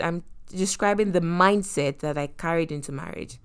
[0.00, 3.38] I'm describing the mindset that I carried into marriage.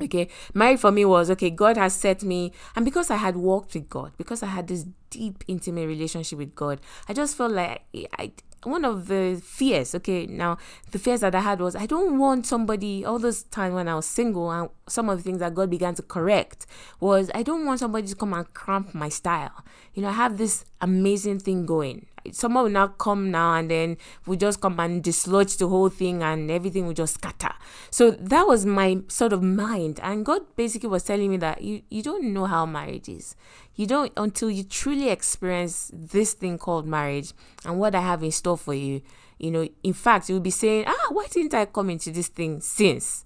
[0.00, 3.74] Okay, marriage for me was okay, God has set me, and because I had walked
[3.74, 7.82] with God, because I had this deep, intimate relationship with God, I just felt like
[8.18, 8.32] I,
[8.64, 10.58] one of the fears, okay, now
[10.90, 13.94] the fears that I had was I don't want somebody, all those time when I
[13.94, 16.66] was single, and some of the things that God began to correct
[16.98, 19.64] was I don't want somebody to come and cramp my style.
[19.94, 23.96] You know, I have this amazing thing going someone will now come now and then
[24.26, 27.52] we just come and dislodge the whole thing and everything will just scatter.
[27.90, 30.00] So that was my sort of mind.
[30.02, 33.36] And God basically was telling me that you, you don't know how marriage is.
[33.74, 37.32] You don't until you truly experience this thing called marriage
[37.64, 39.02] and what I have in store for you.
[39.38, 42.60] You know, in fact, you'll be saying, ah, why didn't I come into this thing
[42.60, 43.24] since?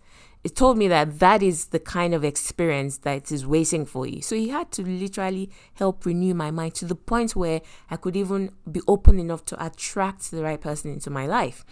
[0.49, 4.23] It told me that that is the kind of experience that is waiting for you.
[4.23, 8.17] So he had to literally help renew my mind to the point where I could
[8.17, 11.67] even be open enough to attract the right person into my life.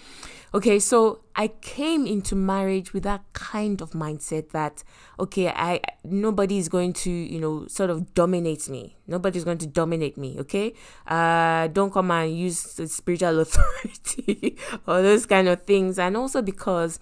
[0.52, 4.84] Okay, so I came into marriage with that kind of mindset that
[5.18, 8.98] okay, I nobody is going to, you know, sort of dominate me.
[9.06, 10.74] Nobody's going to dominate me, okay?
[11.06, 12.58] Uh don't come and use
[12.92, 15.98] spiritual authority or those kind of things.
[15.98, 17.00] And also because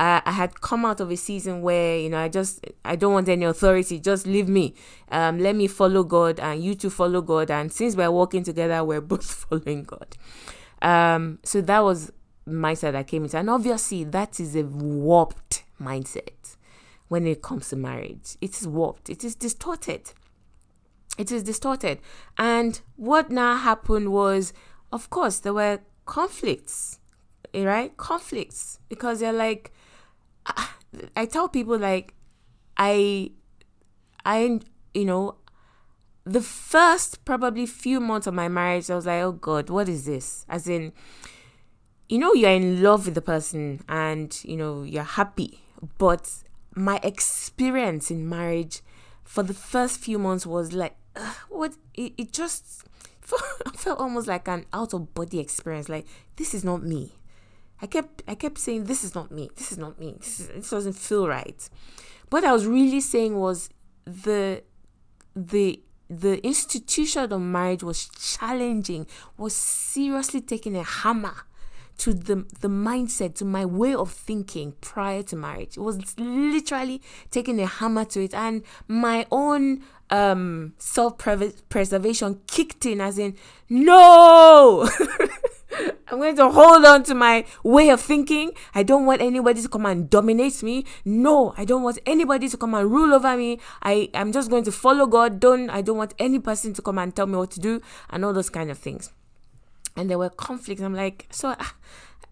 [0.00, 3.28] I, had come out of a season where you know I just I don't want
[3.28, 4.00] any authority.
[4.00, 4.74] Just leave me.
[5.10, 7.50] Um, let me follow God, and you two follow God.
[7.50, 10.16] And since we're walking together, we're both following God.
[10.80, 12.12] Um, so that was
[12.48, 16.56] mindset I came into, and obviously that is a warped mindset
[17.08, 18.36] when it comes to marriage.
[18.40, 19.10] It is warped.
[19.10, 20.12] It is distorted.
[21.18, 21.98] It is distorted.
[22.38, 24.54] And what now happened was,
[24.92, 26.98] of course, there were conflicts,
[27.52, 27.94] right?
[27.98, 29.72] Conflicts because they're like,
[31.16, 32.14] I tell people like
[32.76, 33.30] I
[34.24, 34.60] I
[34.94, 35.36] you know
[36.24, 40.04] the first probably few months of my marriage I was like oh god what is
[40.06, 40.44] this?
[40.48, 40.92] As in
[42.08, 45.60] you know you're in love with the person and you know you're happy
[45.98, 46.30] but
[46.74, 48.80] my experience in marriage
[49.24, 51.74] for the first few months was like uh, what?
[51.94, 52.84] It, it just
[53.74, 57.12] felt almost like an out of body experience like this is not me
[57.82, 59.50] I kept I kept saying this is not me.
[59.56, 60.16] This is not me.
[60.18, 61.68] This, is, this doesn't feel right.
[62.30, 63.70] What I was really saying was
[64.04, 64.62] the
[65.34, 71.34] the the institution of marriage was challenging, was seriously taking a hammer
[71.98, 75.76] to the the mindset, to my way of thinking prior to marriage.
[75.76, 77.00] It was literally
[77.30, 83.36] taking a hammer to it, and my own um self preservation kicked in, as in
[83.68, 84.88] no.
[86.08, 88.52] I'm going to hold on to my way of thinking.
[88.74, 90.84] I don't want anybody to come and dominate me.
[91.04, 93.60] No, I don't want anybody to come and rule over me.
[93.82, 95.40] I I'm just going to follow God.
[95.40, 98.24] Don't I don't want any person to come and tell me what to do and
[98.24, 99.12] all those kind of things.
[99.96, 100.82] And there were conflicts.
[100.82, 101.74] I'm like, so ah,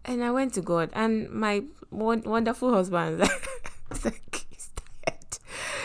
[0.05, 3.21] and I went to God and my wonderful husband
[4.05, 5.39] like, he's tired.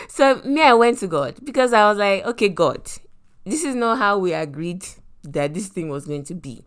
[0.08, 2.90] so me, I went to God because I was like, okay, God,
[3.44, 4.84] this is not how we agreed
[5.22, 6.64] that this thing was going to be.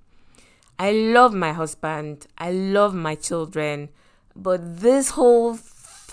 [0.79, 3.89] I love my husband, I love my children,
[4.35, 5.57] but this whole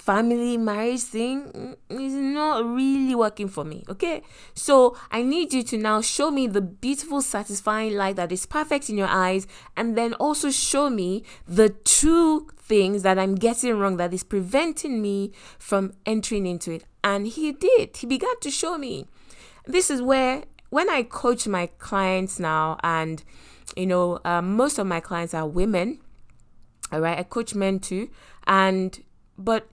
[0.05, 3.83] family marriage thing mm, is not really working for me.
[3.89, 4.23] Okay.
[4.55, 8.91] So I need you to now show me the beautiful, satisfying light that is perfect
[8.91, 9.47] in your eyes,
[9.77, 15.01] and then also show me the two things that I'm getting wrong that is preventing
[15.01, 16.85] me from entering into it.
[17.03, 17.97] And he did.
[17.97, 19.07] He began to show me.
[19.67, 23.23] This is where, when I coach my clients now, and
[23.77, 26.01] you know, uh, most of my clients are women.
[26.93, 28.11] All right, I coach men too,
[28.47, 29.03] and
[29.37, 29.69] but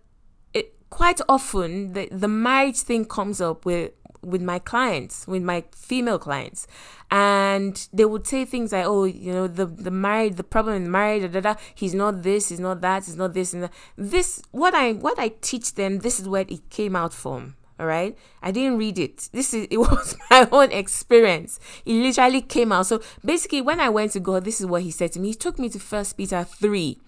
[0.54, 3.92] it quite often the the marriage thing comes up with
[4.24, 6.68] with my clients, with my female clients,
[7.10, 10.92] and they would say things like, "Oh, you know, the the married, the problem in
[10.92, 13.74] marriage, da, da, da, he's not this, he's not that, he's not this and that."
[13.98, 16.00] This what I what I teach them.
[16.00, 17.56] This is where it came out from.
[17.82, 19.28] All right, I didn't read it.
[19.34, 21.60] This is it was my own experience.
[21.84, 22.86] It literally came out.
[22.86, 25.30] So basically, when I went to God, this is what He said to me.
[25.30, 27.00] He took me to First Peter three.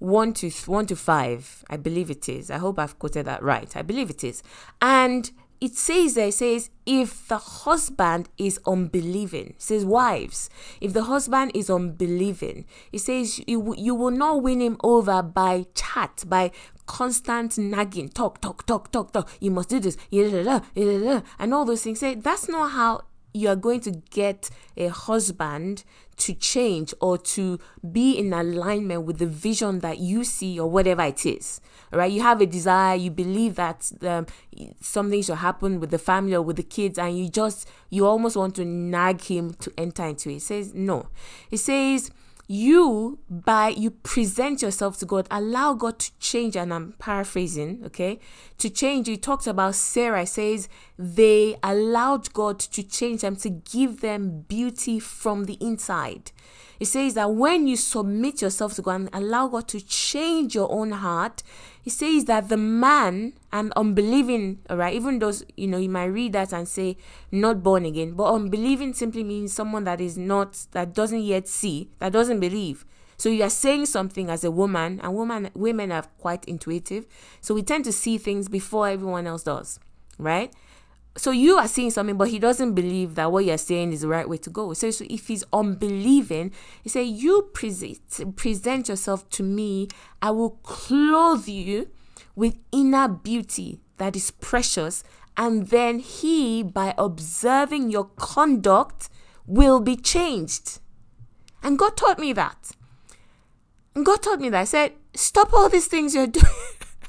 [0.00, 3.74] 1 to 1 to 5 i believe it is i hope i've quoted that right
[3.76, 4.42] i believe it is
[4.82, 5.30] and
[5.64, 11.04] it says there, it says, if the husband is unbelieving, it says wives, if the
[11.04, 16.50] husband is unbelieving, it says you, you will not win him over by chat, by
[16.84, 19.30] constant nagging, talk, talk, talk, talk, talk.
[19.40, 22.00] You must do this, and all those things.
[22.00, 25.84] Say that's not how you are going to get a husband
[26.16, 27.58] to change or to
[27.92, 31.60] be in alignment with the vision that you see or whatever it is
[31.92, 34.26] right you have a desire you believe that um,
[34.80, 38.36] something should happen with the family or with the kids and you just you almost
[38.36, 41.08] want to nag him to enter into it, it says no.
[41.50, 42.10] It says
[42.46, 45.26] you by you present yourself to god.
[45.30, 48.20] Allow god to change and i'm paraphrasing okay?
[48.58, 50.26] To change he talks about sarah.
[50.26, 56.30] Says they allowed god to change them to give them beauty from the inside
[56.80, 60.70] it says that when you submit yourself to god and allow god to change your
[60.70, 61.42] own heart
[61.84, 66.06] he says that the man and unbelieving, all right, even those, you know, you might
[66.06, 66.96] read that and say
[67.30, 71.90] not born again, but unbelieving simply means someone that is not, that doesn't yet see,
[71.98, 72.86] that doesn't believe.
[73.18, 77.04] So you are saying something as a woman, and woman, women are quite intuitive.
[77.42, 79.78] So we tend to see things before everyone else does,
[80.16, 80.54] right?
[81.16, 84.08] So you are saying something, but he doesn't believe that what you're saying is the
[84.08, 84.72] right way to go.
[84.72, 86.50] So, so if he's unbelieving,
[86.82, 89.88] he say, You present present yourself to me,
[90.20, 91.88] I will clothe you
[92.34, 95.04] with inner beauty that is precious,
[95.36, 99.08] and then he, by observing your conduct,
[99.46, 100.80] will be changed.
[101.62, 102.72] And God taught me that.
[103.94, 104.60] And God taught me that.
[104.60, 106.52] I said, Stop all these things you're doing.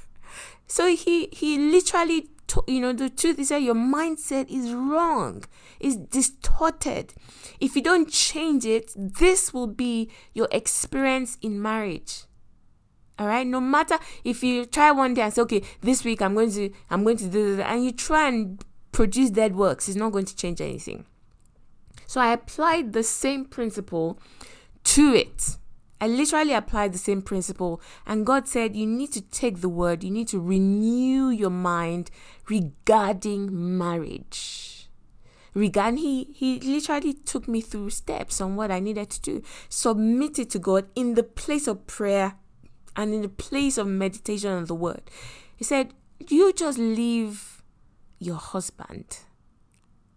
[0.68, 5.44] so he he literally to, you know the truth is that your mindset is wrong.
[5.80, 7.14] Is distorted.
[7.60, 12.24] If you don't change it this will be your experience in marriage.
[13.18, 16.34] All right no matter if you try one day and say okay this week i'm
[16.34, 20.12] going to i'm going to do and you try and produce dead works it's not
[20.12, 21.06] going to change anything.
[22.08, 24.20] So i applied the same principle
[24.84, 25.58] to it
[26.00, 30.04] I literally applied the same principle, and God said, You need to take the word,
[30.04, 32.12] you need to renew your mind
[32.50, 34.90] regarding marriage.
[35.54, 39.44] Regarding, he, he literally took me through steps on what I needed to do.
[39.70, 42.36] Submit it to God in the place of prayer
[42.98, 45.10] and in the place of meditation on the word.
[45.56, 45.94] He said,
[46.28, 47.64] You just leave
[48.20, 49.20] your husband.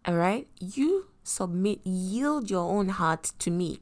[0.04, 0.48] All right?
[0.58, 3.80] You submit, yield your own heart to me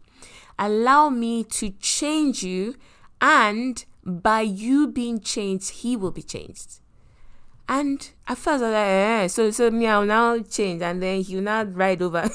[0.59, 2.77] Allow me to change you,
[3.21, 6.81] and by you being changed, he will be changed.
[7.69, 11.23] And at first I was like, eh, so so me, I'll now change, and then
[11.23, 12.31] he'll now ride over.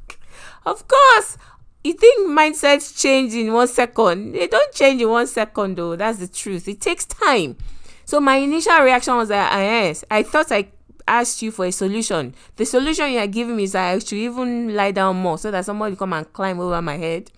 [0.66, 1.38] of course,
[1.84, 4.32] you think mindsets change in one second.
[4.32, 5.94] They don't change in one second though.
[5.96, 6.66] That's the truth.
[6.66, 7.56] It takes time.
[8.04, 10.68] So my initial reaction was like, ah, yes, I thought I
[11.06, 12.34] asked you for a solution.
[12.56, 15.50] The solution you are giving me is that I should even lie down more so
[15.50, 17.30] that somebody come and climb over my head.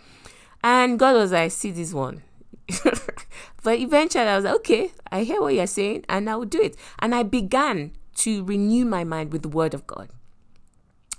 [0.67, 2.25] And God was like, see this one.
[3.63, 6.61] but eventually I was like, okay, I hear what you're saying and I will do
[6.61, 6.77] it.
[6.99, 10.09] And I began to renew my mind with the word of God.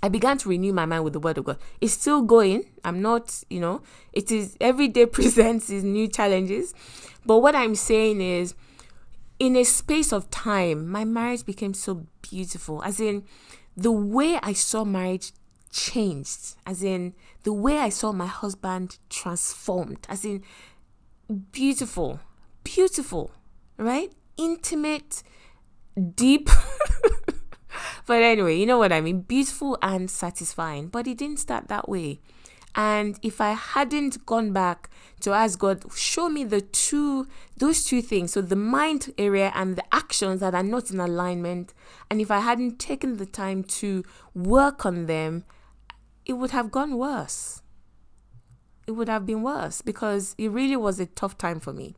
[0.02, 1.56] I began to renew my mind with the word of God.
[1.80, 2.66] It's still going.
[2.84, 3.80] I'm not, you know,
[4.12, 6.74] it is every day presents these new challenges.
[7.24, 8.54] But what I'm saying is,
[9.38, 12.82] in a space of time, my marriage became so beautiful.
[12.82, 13.24] As in,
[13.74, 15.32] the way I saw marriage
[15.70, 16.56] changed.
[16.66, 20.06] As in, the way I saw my husband transformed.
[20.08, 20.42] As in,
[21.52, 22.20] beautiful,
[22.64, 23.30] beautiful,
[23.76, 24.12] right?
[24.36, 25.22] Intimate,
[26.14, 26.48] deep.
[28.06, 29.22] but anyway, you know what I mean?
[29.22, 30.88] Beautiful and satisfying.
[30.88, 32.20] But it didn't start that way.
[32.74, 34.90] And if I hadn't gone back
[35.20, 38.32] to ask God, show me the two, those two things.
[38.32, 41.74] So the mind area and the actions that are not in alignment.
[42.10, 44.04] And if I hadn't taken the time to
[44.34, 45.44] work on them,
[46.28, 47.62] it would have gone worse.
[48.86, 51.96] It would have been worse because it really was a tough time for me.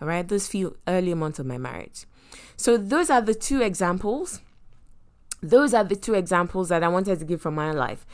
[0.00, 2.04] All right, those few early months of my marriage.
[2.56, 4.40] So those are the two examples.
[5.42, 8.04] Those are the two examples that I wanted to give from my life.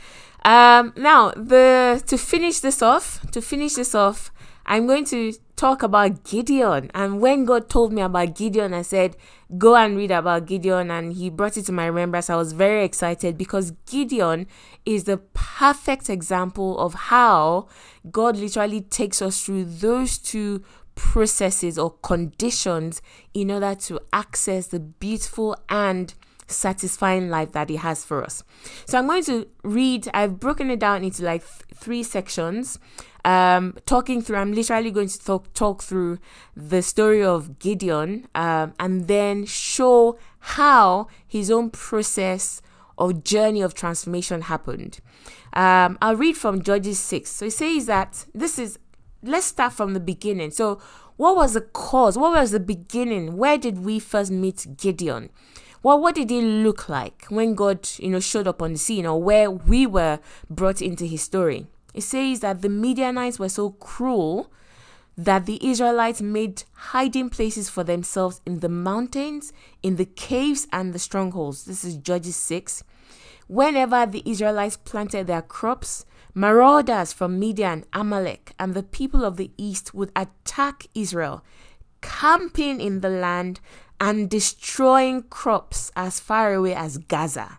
[0.45, 4.31] Um, now, the to finish this off, to finish this off,
[4.69, 6.91] I'm going to talk about Gideon.
[6.95, 9.17] And when God told me about Gideon, I said,
[9.57, 10.91] Go and read about Gideon.
[10.91, 12.29] And He brought it to my remembrance.
[12.29, 14.47] I was very excited because Gideon
[14.85, 17.69] is the perfect example of how
[18.11, 20.63] God literally takes us through those two
[20.95, 23.01] processes or conditions
[23.33, 26.13] in order to access the beautiful and
[26.49, 28.43] satisfying life that He has for us.
[28.87, 32.79] So I'm going to read, I've broken it down into like th- three sections.
[33.25, 36.19] Um, talking through, I'm literally going to talk, talk through
[36.57, 42.63] the story of Gideon um, and then show how his own process
[42.97, 45.01] or journey of transformation happened.
[45.53, 47.31] Um, I'll read from Judges 6.
[47.31, 48.79] So it says that this is,
[49.23, 50.51] let's start from the beginning.
[50.51, 50.81] So,
[51.17, 52.17] what was the cause?
[52.17, 53.37] What was the beginning?
[53.37, 55.31] Where did we first meet Gideon?
[55.83, 59.07] Well, what did it look like when God, you know, showed up on the scene
[59.07, 60.19] or where we were
[60.51, 61.67] brought into his story?
[61.95, 64.51] It says that the Midianites were so cruel
[65.17, 69.53] that the Israelites made hiding places for themselves in the mountains,
[69.83, 71.65] in the caves, and the strongholds.
[71.65, 72.85] This is Judges 6.
[73.49, 79.51] Whenever the Israelites planted their crops, marauders from Midian, Amalek, and the people of the
[79.57, 81.45] east would attack Israel,
[82.01, 83.59] camping in the land
[84.01, 87.59] and destroying crops as far away as Gaza.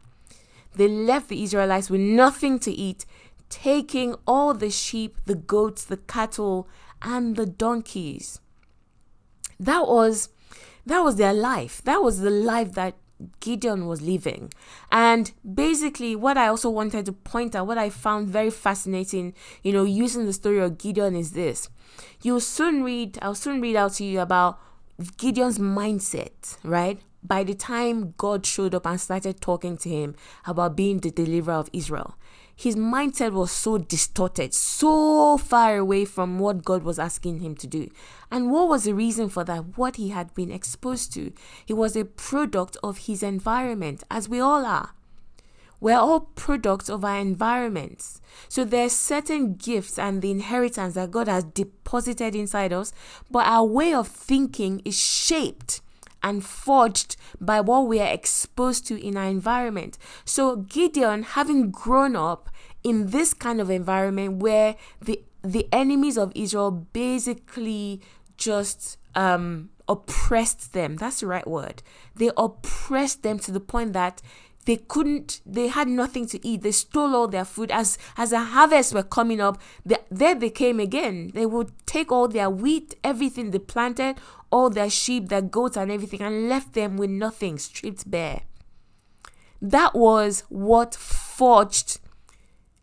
[0.76, 3.06] They left the Israelites with nothing to eat,
[3.50, 6.68] taking all the sheep, the goats, the cattle,
[7.02, 8.40] and the donkeys.
[9.60, 10.30] That was
[10.86, 11.82] that was their life.
[11.84, 12.96] That was the life that
[13.42, 14.52] Gideon was living.
[14.92, 19.74] And basically, what I also wanted to point out, what I found very fascinating, you
[19.74, 21.70] know, using the story of Gideon is this.
[22.22, 24.60] You'll soon read, I'll soon read out to you about
[25.18, 27.00] Gideon's mindset, right?
[27.24, 31.56] By the time God showed up and started talking to him about being the deliverer
[31.56, 32.16] of Israel,
[32.56, 37.68] his mindset was so distorted, so far away from what God was asking him to
[37.68, 37.90] do.
[38.30, 39.78] And what was the reason for that?
[39.78, 41.32] What he had been exposed to.
[41.66, 44.94] He was a product of his environment, as we all are.
[45.80, 48.22] We're all products of our environments.
[48.48, 52.92] So there's certain gifts and the inheritance that God has deposited inside us,
[53.32, 55.82] but our way of thinking is shaped
[56.22, 59.98] and forged by what we are exposed to in our environment.
[60.26, 62.50] So Gideon, having grown up
[62.84, 68.02] in this kind of environment where the the enemies of Israel basically
[68.38, 70.98] just um oppressed them.
[70.98, 71.82] That's the right word.
[72.16, 74.22] They oppressed them to the point that
[74.70, 76.62] they couldn't they had nothing to eat.
[76.62, 77.72] They stole all their food.
[77.72, 81.32] As as a harvest were coming up they, there they came again.
[81.34, 84.18] They would take all their wheat everything they planted
[84.52, 88.44] all their sheep their goats and everything and left them with nothing stripped bare.
[89.60, 92.00] That was what forged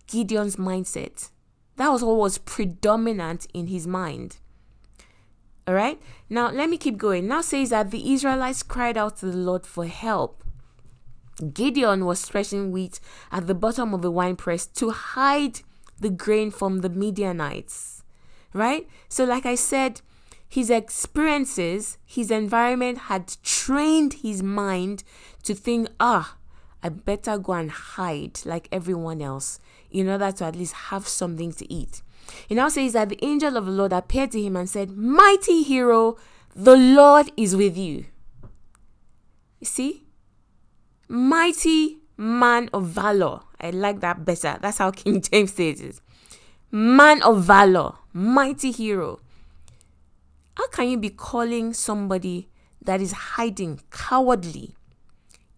[0.08, 1.30] gideon's mindset.
[1.76, 4.38] That was what was predominant in his mind.
[5.68, 6.02] All right?
[6.28, 7.28] Now let me keep going.
[7.28, 10.42] Now says that the israelites cried out to the lord for help
[11.52, 15.60] Gideon was threshing wheat at the bottom of a winepress to hide
[16.00, 18.02] the grain from the Midianites.
[18.52, 18.88] Right?
[19.08, 20.00] So, like I said,
[20.48, 25.04] his experiences, his environment had trained his mind
[25.42, 26.36] to think, ah,
[26.82, 29.58] I better go and hide like everyone else
[29.90, 32.02] in order to at least have something to eat.
[32.48, 35.62] It now says that the angel of the Lord appeared to him and said, Mighty
[35.62, 36.16] hero,
[36.54, 38.06] the Lord is with you.
[39.60, 40.05] You see?
[41.08, 43.40] Mighty man of valor.
[43.60, 44.58] I like that better.
[44.60, 46.00] That's how King James says it.
[46.70, 49.20] Man of valor, mighty hero.
[50.56, 52.48] How can you be calling somebody
[52.82, 54.74] that is hiding cowardly?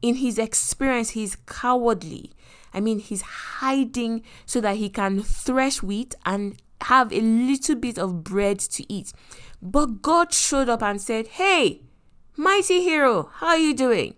[0.03, 2.33] In his experience, he's cowardly.
[2.75, 7.99] I mean, he's hiding so that he can thresh wheat and have a little bit
[7.99, 9.13] of bread to eat.
[9.63, 11.83] But God showed up and said, Hey,
[12.37, 14.15] mighty hero, how are you doing?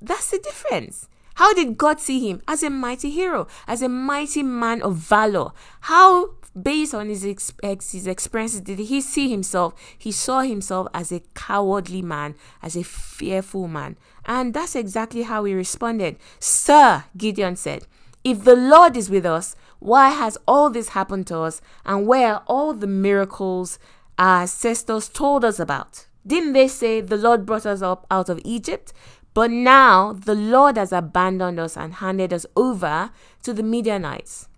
[0.00, 1.08] That's the difference.
[1.36, 2.40] How did God see him?
[2.48, 5.50] As a mighty hero, as a mighty man of valor.
[5.82, 6.30] How
[6.60, 9.74] based on his ex- his experiences, did he see himself?
[9.98, 13.96] He saw himself as a cowardly man, as a fearful man.
[14.24, 16.16] And that's exactly how he responded.
[16.40, 17.86] Sir, Gideon said,
[18.24, 21.60] if the Lord is with us, why has all this happened to us?
[21.84, 23.78] And where are all the miracles
[24.18, 26.06] our ancestors told us about?
[26.26, 28.92] Didn't they say the Lord brought us up out of Egypt?
[29.36, 33.10] But now the Lord has abandoned us and handed us over
[33.42, 34.48] to the Midianites.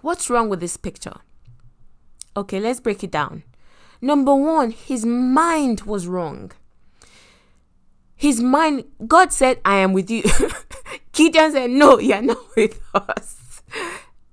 [0.00, 1.18] What's wrong with this picture?
[2.36, 3.44] Okay, let's break it down.
[4.00, 6.50] Number one, his mind was wrong.
[8.16, 10.24] His mind, God said, I am with you.
[11.12, 13.62] Gideon said, No, you're not with us.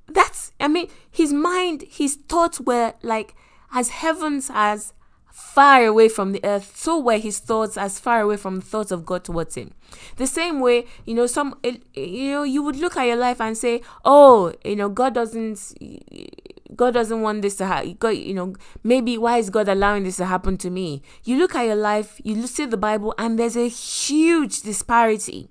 [0.08, 3.36] That's, I mean, his mind, his thoughts were like
[3.72, 4.94] as heavens as
[5.36, 8.90] far away from the earth, so were his thoughts as far away from the thoughts
[8.90, 9.72] of God towards him.
[10.16, 13.42] The same way, you know, some, eh, you know, you would look at your life
[13.42, 15.74] and say, oh, you know, God doesn't,
[16.74, 17.98] God doesn't want this to happen.
[18.00, 21.02] God, you know, maybe why is God allowing this to happen to me?
[21.26, 25.50] You look at your life, you look at the Bible, and there's a huge disparity.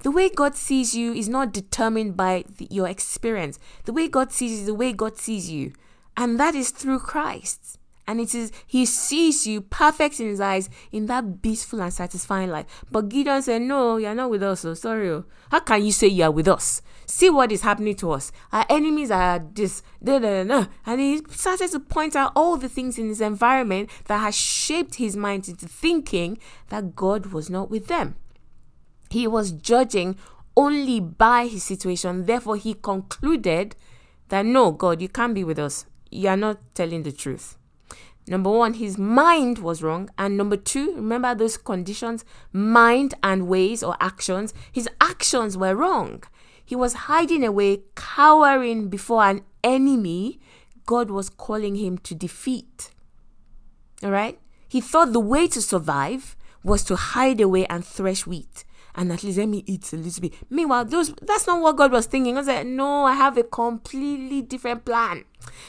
[0.00, 3.60] The way God sees you is not determined by the, your experience.
[3.84, 5.74] The way God sees you is the way God sees you.
[6.16, 7.78] And that is through Christ.
[8.10, 12.50] And it is he sees you perfect in his eyes in that peaceful and satisfying
[12.50, 12.84] life.
[12.90, 14.62] But Gideon said, No, you're not with us.
[14.62, 15.10] So oh, sorry.
[15.10, 15.26] Oh.
[15.52, 16.82] How can you say you are with us?
[17.06, 18.32] See what is happening to us.
[18.50, 22.68] Our enemies are this, da, da, da, and he started to point out all the
[22.68, 26.38] things in his environment that has shaped his mind into thinking
[26.70, 28.16] that God was not with them.
[29.08, 30.16] He was judging
[30.56, 32.26] only by his situation.
[32.26, 33.76] Therefore, he concluded
[34.30, 35.86] that no, God, you can't be with us.
[36.10, 37.56] You are not telling the truth.
[38.26, 40.10] Number one, his mind was wrong.
[40.16, 44.54] And number two, remember those conditions mind and ways or actions.
[44.70, 46.22] His actions were wrong.
[46.64, 50.38] He was hiding away, cowering before an enemy
[50.86, 52.90] God was calling him to defeat.
[54.02, 54.38] All right?
[54.68, 58.64] He thought the way to survive was to hide away and thresh wheat
[58.94, 60.34] and at least let me eat a little bit.
[60.48, 62.36] Meanwhile, those that's not what God was thinking.
[62.36, 65.24] I said, No, I have a completely different plan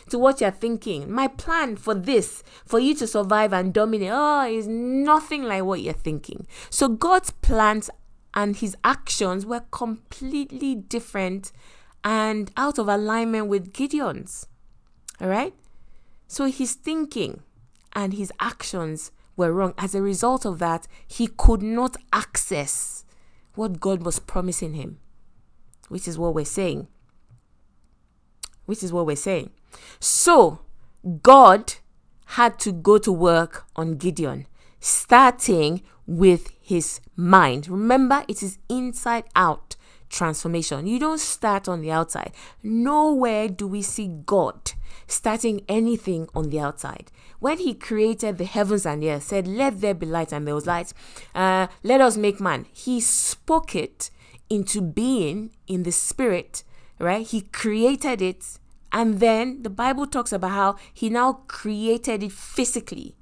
[0.09, 1.11] to what you're thinking.
[1.11, 5.82] My plan for this, for you to survive and dominate, oh, is nothing like what
[5.82, 6.47] you're thinking.
[6.69, 7.89] So God's plans
[8.34, 11.51] and his actions were completely different
[12.03, 14.47] and out of alignment with Gideon's.
[15.19, 15.53] All right?
[16.28, 17.41] So his thinking
[17.93, 19.74] and his actions were wrong.
[19.78, 23.01] As a result of that, he could not access
[23.56, 24.99] what God was promising him,
[25.89, 26.88] which is what we're saying.
[28.66, 29.52] Which is what we're saying.
[29.99, 30.62] So,
[31.24, 31.76] God
[32.26, 34.47] had to go to work on Gideon,
[34.80, 37.68] starting with his mind.
[37.68, 39.70] Remember, it is inside out
[40.12, 40.86] transformation.
[40.86, 42.32] You don't start on the outside.
[42.62, 44.74] Nowhere do we see God
[45.07, 47.12] starting anything on the outside.
[47.39, 50.55] When he created the heavens and the earth, said, Let there be light, and there
[50.55, 50.93] was light.
[51.34, 52.66] Uh, let us make man.
[52.72, 54.12] He spoke it
[54.49, 56.64] into being in the spirit,
[56.99, 57.26] right?
[57.26, 58.59] He created it.
[58.91, 63.16] And then the Bible talks about how he now created it physically.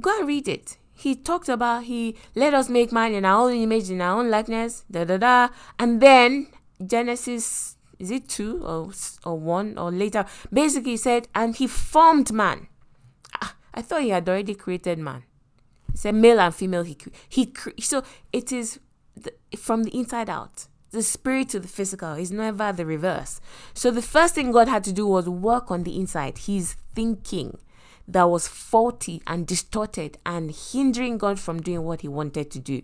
[0.00, 0.76] Go and read it.
[0.98, 4.30] He talked about he let us make man in our own image, in our own
[4.30, 5.48] likeness, da da da.
[5.78, 6.48] And then
[6.84, 8.90] Genesis is it two or
[9.24, 10.24] or one or later?
[10.52, 12.66] Basically, he said, and he formed man.
[13.40, 15.22] Ah, I thought he had already created man.
[15.92, 16.82] He said male and female.
[16.82, 16.96] He
[17.28, 18.80] he so it is
[19.16, 20.66] the, from the inside out.
[20.90, 23.40] The spirit to the physical is never the reverse.
[23.72, 26.38] So the first thing God had to do was work on the inside.
[26.38, 27.58] His thinking
[28.08, 32.82] that was faulty and distorted and hindering God from doing what he wanted to do.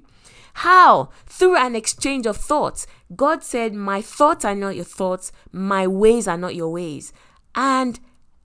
[0.54, 1.08] How?
[1.26, 2.86] Through an exchange of thoughts.
[3.16, 7.12] God said, My thoughts are not your thoughts, my ways are not your ways.
[7.54, 7.98] And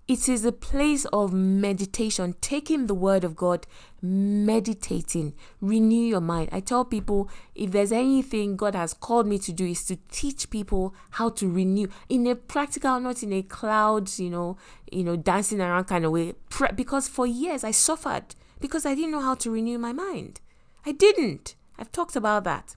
[0.10, 3.68] it is a place of meditation, taking the word of God,
[4.02, 6.50] meditating, renew your mind.
[6.52, 10.50] I tell people if there's anything God has called me to do is to teach
[10.50, 14.58] people how to renew in a practical, not in a cloud, you know,
[14.92, 16.34] you know, dancing around kind of way.
[16.74, 20.42] Because for years I suffered because I didn't know how to renew my mind.
[20.88, 21.54] I didn't.
[21.78, 22.76] I've talked about that.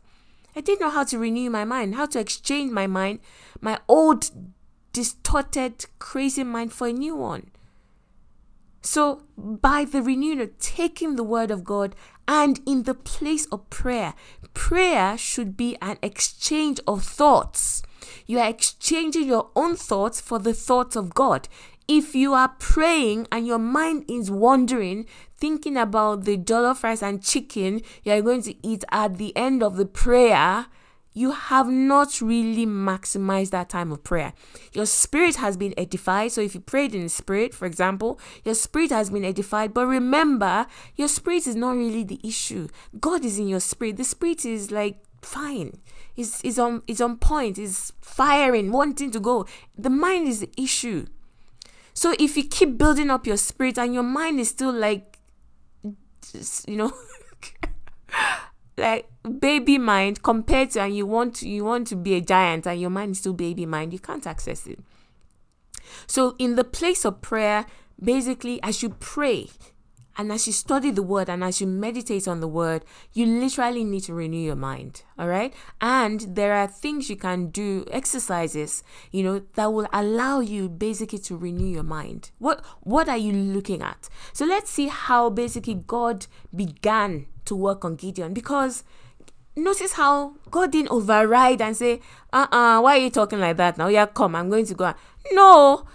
[0.54, 3.20] I didn't know how to renew my mind, how to exchange my mind,
[3.62, 4.30] my old
[4.92, 7.50] distorted, crazy mind for a new one.
[8.82, 11.94] So, by the renewing of taking the word of God
[12.26, 14.14] and in the place of prayer,
[14.54, 17.82] prayer should be an exchange of thoughts.
[18.26, 21.48] You are exchanging your own thoughts for the thoughts of God.
[21.86, 27.22] If you are praying and your mind is wandering, thinking about the jollof rice and
[27.22, 30.66] chicken you are going to eat at the end of the prayer,
[31.12, 34.32] you have not really maximized that time of prayer.
[34.72, 36.32] Your spirit has been edified.
[36.32, 39.74] So if you prayed in the spirit, for example, your spirit has been edified.
[39.74, 42.68] But remember, your spirit is not really the issue.
[42.98, 43.96] God is in your spirit.
[43.96, 45.78] The spirit is like fine.
[46.16, 49.46] Is is on is on point, is firing, wanting to go.
[49.76, 51.06] The mind is the issue.
[51.94, 55.18] So if you keep building up your spirit and your mind is still like
[56.66, 56.92] you know
[58.82, 59.08] like
[59.38, 62.80] baby mind compared to and you want to, you want to be a giant and
[62.80, 64.78] your mind is still baby mind you can't access it
[66.06, 67.64] so in the place of prayer
[68.02, 69.48] basically as you pray
[70.16, 73.84] and as you study the word and as you meditate on the word, you literally
[73.84, 75.02] need to renew your mind.
[75.18, 75.54] All right.
[75.80, 81.18] And there are things you can do, exercises, you know, that will allow you basically
[81.20, 82.30] to renew your mind.
[82.38, 84.08] What what are you looking at?
[84.32, 88.84] So let's see how basically God began to work on Gideon because
[89.56, 92.00] notice how God didn't override and say,
[92.32, 93.88] uh uh-uh, uh, why are you talking like that now?
[93.88, 94.94] Yeah, come, I'm going to go.
[95.32, 95.86] No,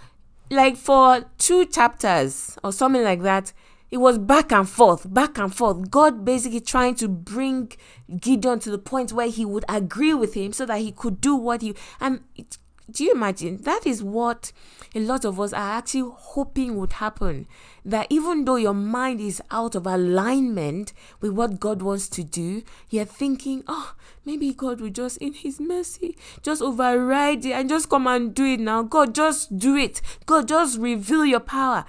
[0.50, 3.52] like for two chapters or something like that,
[3.90, 5.90] it was back and forth, back and forth.
[5.90, 7.72] God basically trying to bring
[8.20, 11.34] Gideon to the point where he would agree with him so that he could do
[11.34, 12.58] what he and it,
[12.90, 14.52] do you imagine that is what
[14.94, 17.46] a lot of us are actually hoping would happen
[17.90, 22.62] that even though your mind is out of alignment with what God wants to do
[22.90, 27.88] you're thinking oh maybe God will just in his mercy just override it and just
[27.88, 28.82] come and do it now.
[28.82, 30.00] God just do it.
[30.26, 31.84] God just reveal your power.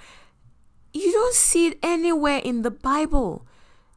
[0.92, 3.46] You don't see it anywhere in the Bible.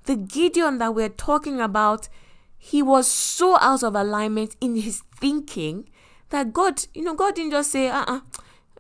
[0.06, 2.10] The Gideon that we're talking about,
[2.58, 5.90] he was so out of alignment in his thinking
[6.30, 8.20] that God, you know, God didn't just say, uh uh-uh, uh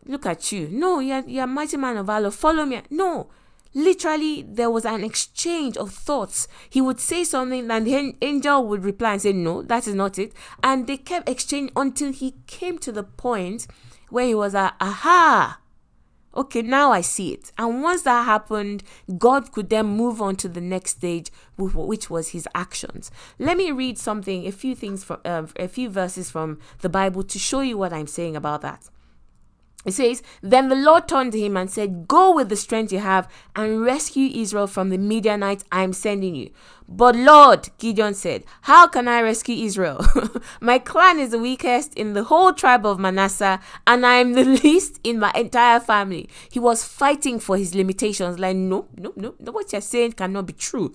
[0.06, 0.68] look at you.
[0.70, 2.32] No, you're, you're a mighty man of valor.
[2.32, 2.82] Follow me.
[2.90, 3.30] No.
[3.76, 6.48] Literally, there was an exchange of thoughts.
[6.70, 10.20] He would say something, and the angel would reply and say, No, that is not
[10.20, 10.34] it.
[10.62, 13.66] And they kept exchanging until he came to the point
[14.10, 15.60] where he was like, Aha,
[16.36, 17.52] okay, now I see it.
[17.58, 18.84] And once that happened,
[19.18, 23.10] God could then move on to the next stage, which was his actions.
[23.40, 27.24] Let me read something, a few things from, uh, a few verses from the Bible
[27.24, 28.90] to show you what I'm saying about that.
[29.86, 33.00] It says, Then the Lord turned to him and said, Go with the strength you
[33.00, 36.52] have and rescue Israel from the Midianites I am sending you.
[36.88, 40.06] But Lord, Gideon said, How can I rescue Israel?
[40.62, 44.44] my clan is the weakest in the whole tribe of Manasseh, and I am the
[44.64, 46.30] least in my entire family.
[46.52, 50.46] He was fighting for his limitations, like, No, no, no, no, what you're saying cannot
[50.46, 50.94] be true.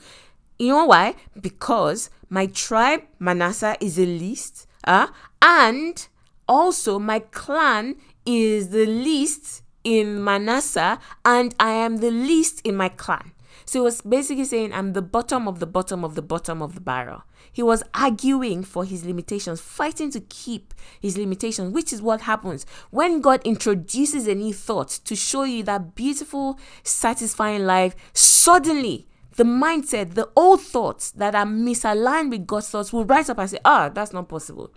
[0.59, 1.14] You know why?
[1.41, 5.09] Because my tribe, Manasseh, is the least, uh,
[5.41, 6.09] and
[6.49, 7.97] also my clan
[8.29, 13.33] is the least in Manasseh, and I am the least in my clan.
[13.64, 16.74] So he was basically saying, I'm the bottom of the bottom of the bottom of
[16.74, 17.22] the barrel.
[17.51, 22.66] He was arguing for his limitations, fighting to keep his limitations, which is what happens
[22.91, 27.97] when God introduces a new thought to show you that beautiful, satisfying life.
[28.12, 33.39] Suddenly, the mindset, the old thoughts that are misaligned with God's thoughts will rise up
[33.39, 34.70] and say, Ah, that's not possible.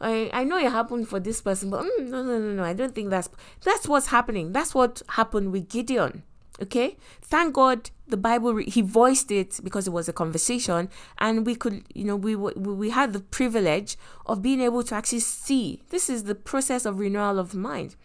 [0.00, 2.64] I, I know it happened for this person, but mm, no, no, no, no.
[2.64, 3.28] I don't think that's
[3.62, 4.52] that's what's happening.
[4.52, 6.22] That's what happened with Gideon.
[6.60, 10.88] Okay, thank God the Bible he voiced it because it was a conversation,
[11.18, 13.96] and we could, you know, we we had the privilege
[14.26, 15.82] of being able to actually see.
[15.90, 17.96] This is the process of renewal of mind.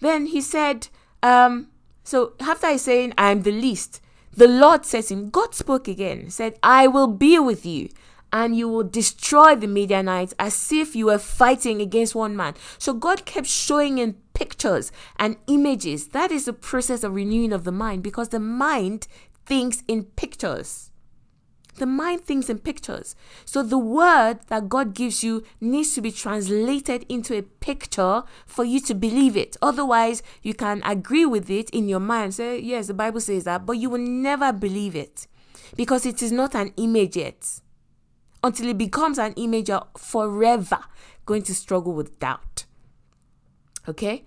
[0.00, 0.88] Then he said,
[1.22, 1.68] um,
[2.02, 4.00] so after I saying I'm the least,
[4.34, 7.90] the Lord says him, God spoke again, said, I will be with you
[8.32, 12.54] and you will destroy the Midianites as if you were fighting against one man.
[12.78, 16.08] So God kept showing in pictures and images.
[16.08, 19.06] That is the process of renewing of the mind because the mind
[19.44, 20.90] thinks in pictures.
[21.76, 23.16] The mind thinks in pictures.
[23.46, 28.64] So the word that God gives you needs to be translated into a picture for
[28.64, 29.56] you to believe it.
[29.62, 33.64] Otherwise, you can agree with it in your mind, say, yes, the Bible says that,
[33.64, 35.26] but you will never believe it
[35.74, 37.60] because it is not an image yet
[38.42, 40.78] until it becomes an image you're forever
[41.26, 42.64] going to struggle with doubt.
[43.88, 44.24] Okay?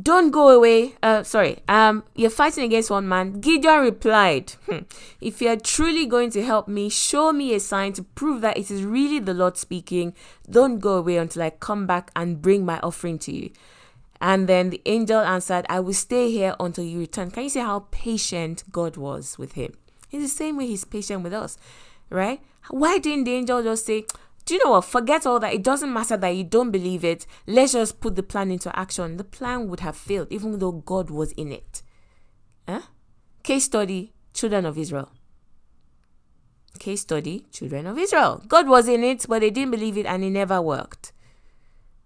[0.00, 0.94] Don't go away.
[1.02, 1.58] Uh, sorry.
[1.68, 3.40] Um, you're fighting against one man.
[3.40, 4.80] Gideon replied, hmm,
[5.20, 8.56] "If you are truly going to help me, show me a sign to prove that
[8.56, 10.14] it is really the Lord speaking.
[10.48, 13.50] Don't go away until I come back and bring my offering to you."
[14.20, 17.60] And then the angel answered, "I will stay here until you return." Can you see
[17.60, 19.72] how patient God was with him?
[20.12, 21.58] In the same way, He's patient with us
[22.10, 22.40] right?
[22.68, 24.04] Why didn't the angel just say,
[24.44, 24.84] do you know what?
[24.84, 25.54] Forget all that.
[25.54, 27.26] It doesn't matter that you don't believe it.
[27.46, 29.16] Let's just put the plan into action.
[29.16, 31.82] The plan would have failed, even though God was in it.
[32.68, 32.82] Huh?
[33.42, 35.10] Case study Children of Israel.
[36.78, 38.42] Case study children of Israel.
[38.46, 41.12] God was in it, but they didn't believe it and it never worked.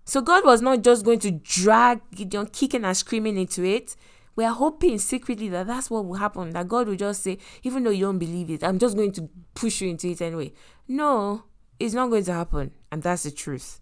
[0.05, 3.95] So God was not just going to drag Gideon kicking and screaming into it.
[4.37, 6.51] We are hoping secretly that that's what will happen.
[6.51, 9.29] That God will just say, even though you don't believe it, I'm just going to
[9.55, 10.53] push you into it anyway.
[10.89, 11.45] No,
[11.79, 12.73] it's not going to happen.
[12.91, 13.81] And that's the truth.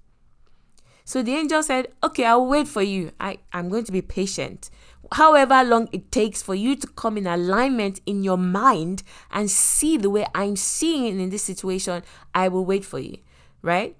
[1.04, 3.12] So the angel said, Okay, I'll wait for you.
[3.18, 4.70] I, I'm going to be patient.
[5.12, 9.96] However long it takes for you to come in alignment in your mind and see
[9.96, 12.02] the way I'm seeing it in this situation,
[12.34, 13.18] I will wait for you.
[13.62, 13.96] Right?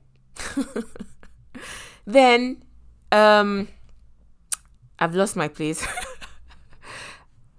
[2.07, 2.63] then
[3.11, 3.69] um
[4.99, 5.87] I've lost my place.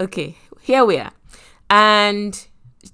[0.03, 1.11] okay, here we are.
[1.69, 2.47] And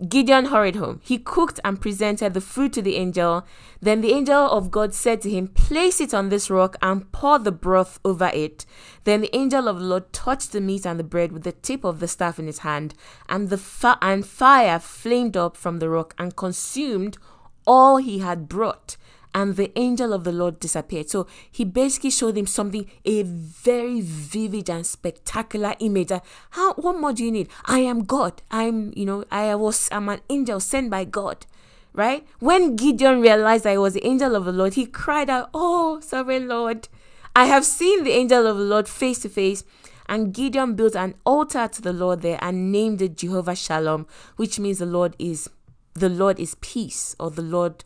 [0.07, 1.01] Gideon hurried home.
[1.03, 3.45] He cooked and presented the food to the angel.
[3.81, 7.39] Then the angel of God said to him, Place it on this rock and pour
[7.39, 8.65] the broth over it.
[9.03, 11.83] Then the angel of the Lord touched the meat and the bread with the tip
[11.83, 12.93] of the staff in his hand,
[13.27, 17.17] and the fa- and fire flamed up from the rock and consumed
[17.65, 18.95] all he had brought
[19.33, 21.09] and the angel of the Lord disappeared.
[21.09, 26.11] So he basically showed him something, a very vivid and spectacular image.
[26.51, 27.49] How what more do you need?
[27.65, 28.41] I am God.
[28.49, 31.45] I'm, you know, I was I'm an angel sent by God.
[31.91, 32.25] Right?
[32.39, 36.47] When Gideon realized I was the angel of the Lord, he cried out, Oh, sovereign
[36.47, 36.87] Lord,
[37.35, 39.63] I have seen the angel of the Lord face to face.
[40.07, 44.07] And Gideon built an altar to the Lord there and named it Jehovah Shalom,
[44.37, 45.49] which means the Lord is
[45.93, 47.83] the Lord is peace, or the Lord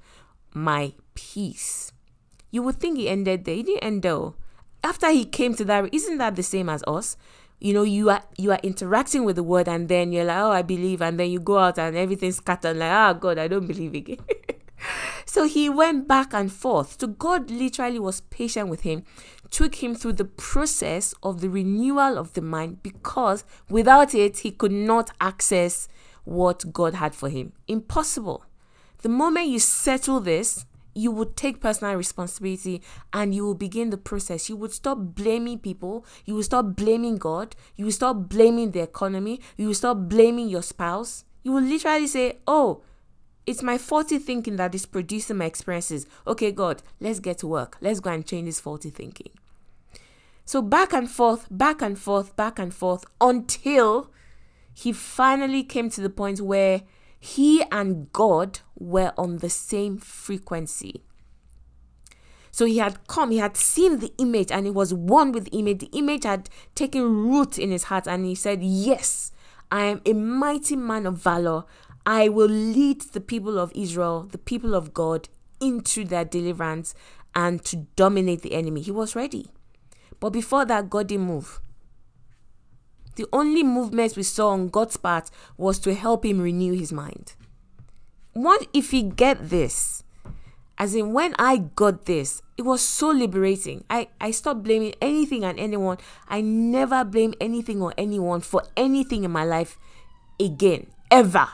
[0.53, 1.91] my peace.
[2.51, 3.55] You would think he ended there.
[3.55, 4.33] He didn't end there.
[4.83, 7.17] After he came to that, isn't that the same as us?
[7.59, 10.51] You know, you are you are interacting with the word, and then you're like, oh,
[10.51, 12.77] I believe, and then you go out and everything's scattered.
[12.77, 14.17] Like, oh God, I don't believe again.
[15.25, 16.99] so he went back and forth.
[16.99, 19.03] So God literally was patient with him,
[19.49, 24.51] took him through the process of the renewal of the mind, because without it, he
[24.51, 25.87] could not access
[26.25, 27.53] what God had for him.
[27.67, 28.45] Impossible.
[29.01, 32.81] The moment you settle this, you would take personal responsibility
[33.11, 34.49] and you will begin the process.
[34.49, 36.05] You would stop blaming people.
[36.25, 37.55] You will stop blaming God.
[37.75, 39.41] You will stop blaming the economy.
[39.57, 41.25] You will stop blaming your spouse.
[41.43, 42.83] You will literally say, Oh,
[43.45, 46.05] it's my faulty thinking that is producing my experiences.
[46.25, 47.77] Okay, God, let's get to work.
[47.81, 49.31] Let's go and change this faulty thinking.
[50.45, 54.11] So back and forth, back and forth, back and forth until
[54.73, 56.81] he finally came to the point where
[57.23, 61.05] he and God were on the same frequency.
[62.51, 65.57] So he had come, he had seen the image and he was one with the
[65.57, 65.79] image.
[65.79, 69.31] The image had taken root in his heart and he said, Yes,
[69.71, 71.63] I am a mighty man of valor.
[72.05, 75.29] I will lead the people of Israel, the people of God,
[75.61, 76.93] into their deliverance
[77.33, 78.81] and to dominate the enemy.
[78.81, 79.47] He was ready.
[80.19, 81.61] But before that, God didn't move.
[83.15, 87.33] The only movement we saw on God's part was to help him renew his mind.
[88.33, 90.03] What if he get this?
[90.77, 93.83] As in when I got this, it was so liberating.
[93.89, 95.97] I, I stopped blaming anything and anyone.
[96.27, 99.77] I never blame anything or anyone for anything in my life
[100.39, 100.87] again.
[101.11, 101.47] Ever.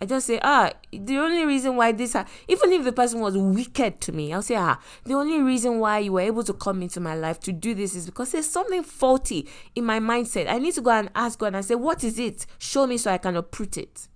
[0.00, 3.36] I just say, ah, the only reason why this, ha-, even if the person was
[3.36, 6.82] wicked to me, I'll say, ah, the only reason why you were able to come
[6.82, 10.50] into my life to do this is because there's something faulty in my mindset.
[10.50, 12.44] I need to go and ask God and say, what is it?
[12.58, 14.08] Show me so I can uproot it.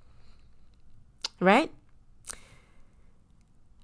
[1.40, 1.70] Right?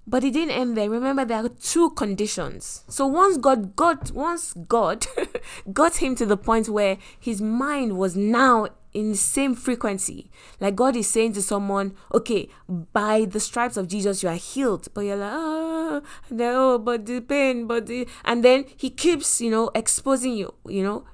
[0.07, 0.91] But it didn't end there.
[0.91, 2.83] Remember, there are two conditions.
[2.89, 5.07] So once God got, once God
[5.73, 10.31] got him to the point where his mind was now in the same frequency.
[10.61, 14.89] Like God is saying to someone, okay, by the stripes of Jesus, you are healed.
[14.95, 19.51] But you're like, oh, no, but the pain, but the, and then he keeps, you
[19.51, 21.05] know, exposing you, you know.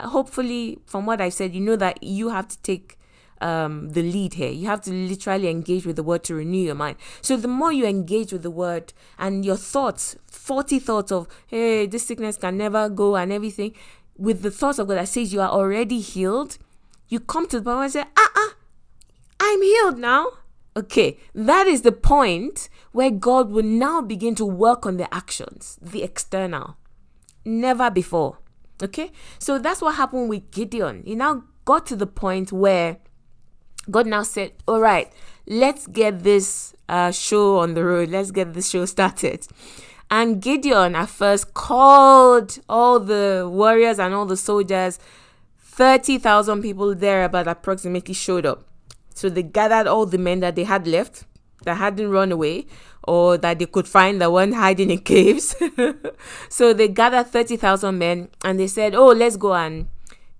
[0.00, 2.98] Hopefully, from what I said, you know that you have to take
[3.40, 4.50] um, the lead here.
[4.50, 6.96] You have to literally engage with the word to renew your mind.
[7.20, 11.86] So the more you engage with the word and your thoughts, 40 thoughts of, hey,
[11.86, 13.74] this sickness can never go and everything,
[14.16, 16.58] with the thoughts of God that says you are already healed,
[17.08, 18.54] you come to the point you say, ah, ah,
[19.40, 20.26] I'm healed now.
[20.76, 25.78] Okay, that is the point where God will now begin to work on the actions,
[25.82, 26.76] the external.
[27.44, 28.38] Never before.
[28.82, 31.02] Okay, so that's what happened with Gideon.
[31.04, 32.98] He now got to the point where
[33.90, 35.12] God now said, All right,
[35.46, 38.10] let's get this uh, show on the road.
[38.10, 39.46] Let's get this show started.
[40.10, 44.98] And Gideon at first called all the warriors and all the soldiers
[45.78, 48.64] 30,000 people there about approximately showed up.
[49.14, 51.22] So they gathered all the men that they had left
[51.62, 52.66] that hadn't run away
[53.04, 55.54] or that they could find that weren't hiding in caves.
[56.48, 59.88] so they gathered 30,000 men and they said, Oh, let's go and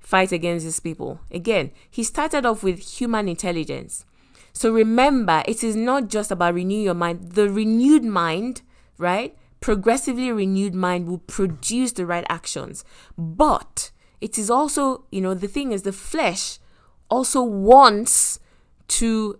[0.01, 1.21] fight against these people.
[1.31, 4.05] Again, he started off with human intelligence.
[4.53, 7.35] So remember, it is not just about renewing your mind.
[7.35, 8.63] The renewed mind,
[8.99, 9.37] right?
[9.61, 12.85] Progressively renewed mind will produce the right actions.
[13.17, 16.59] But it is also, you know, the thing is the flesh
[17.09, 18.39] also wants
[18.89, 19.39] to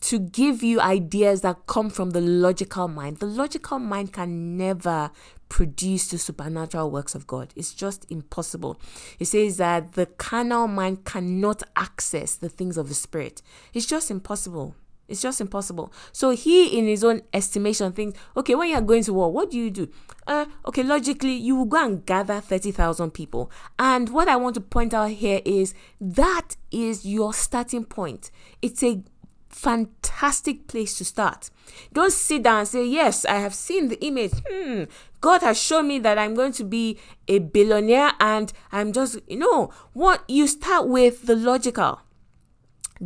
[0.00, 3.16] to give you ideas that come from the logical mind.
[3.18, 5.10] The logical mind can never
[5.48, 7.52] produce the supernatural works of God.
[7.56, 8.80] It's just impossible.
[9.18, 13.42] It says that the carnal mind cannot access the things of the spirit.
[13.74, 14.76] It's just impossible.
[15.08, 15.92] It's just impossible.
[16.12, 19.56] So he, in his own estimation, thinks, okay, when you're going to war, what do
[19.56, 19.88] you do?
[20.26, 23.50] Uh, okay, logically, you will go and gather 30,000 people.
[23.78, 28.30] And what I want to point out here is that is your starting point.
[28.60, 29.02] It's a
[29.48, 31.50] fantastic place to start.
[31.92, 34.32] Don't sit down and say, Yes, I have seen the image.
[34.48, 34.84] Hmm,
[35.20, 39.38] God has shown me that I'm going to be a billionaire and I'm just, you
[39.38, 42.00] know, what you start with the logical.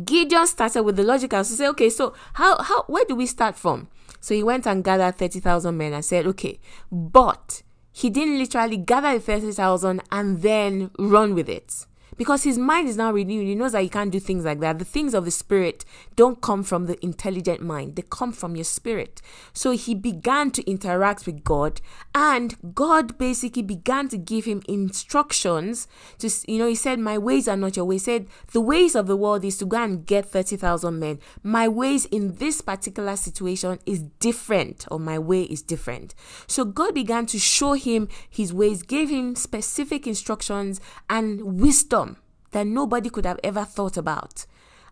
[0.03, 1.43] Gideon started with the logical.
[1.43, 3.87] So say, okay, so how how where do we start from?
[4.19, 6.59] So he went and gathered 30,000 men and said, okay,
[6.91, 11.85] but he didn't literally gather the 30,000 and then run with it
[12.23, 13.45] because his mind is now renewed.
[13.45, 14.79] He knows that he can't do things like that.
[14.79, 15.83] The things of the spirit
[16.15, 19.21] don't come from the intelligent mind, they come from your spirit.
[19.51, 21.81] So he began to interact with God,
[22.15, 25.85] and God basically began to give him instructions.
[26.19, 28.95] To you know, he said, "My ways are not your ways." He said, "The ways
[28.95, 31.19] of the world is to go and get thirty thousand men.
[31.43, 36.15] My ways in this particular situation is different, or my way is different."
[36.47, 42.12] So God began to show him his ways, gave him specific instructions and wisdom
[42.53, 44.45] that nobody could have ever thought about.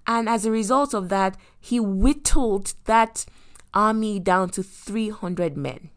[0.06, 3.26] And as a result of that, he whittled that
[3.74, 5.90] army down to 300 men.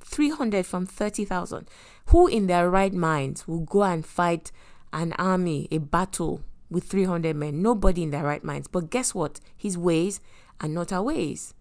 [0.00, 1.68] 300 from 30,000.
[2.06, 4.50] Who in their right minds will go and fight
[4.92, 7.62] an army, a battle with 300 men?
[7.62, 8.68] Nobody in their right minds.
[8.68, 9.40] But guess what?
[9.56, 10.20] His ways
[10.60, 11.54] are not our ways.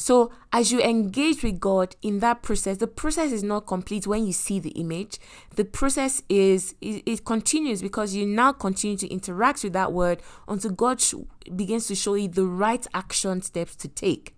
[0.00, 4.24] So, as you engage with God in that process, the process is not complete when
[4.24, 5.18] you see the image.
[5.56, 10.22] The process is it, it continues because you now continue to interact with that word
[10.46, 11.14] until God sh-
[11.54, 14.36] begins to show you the right action steps to take.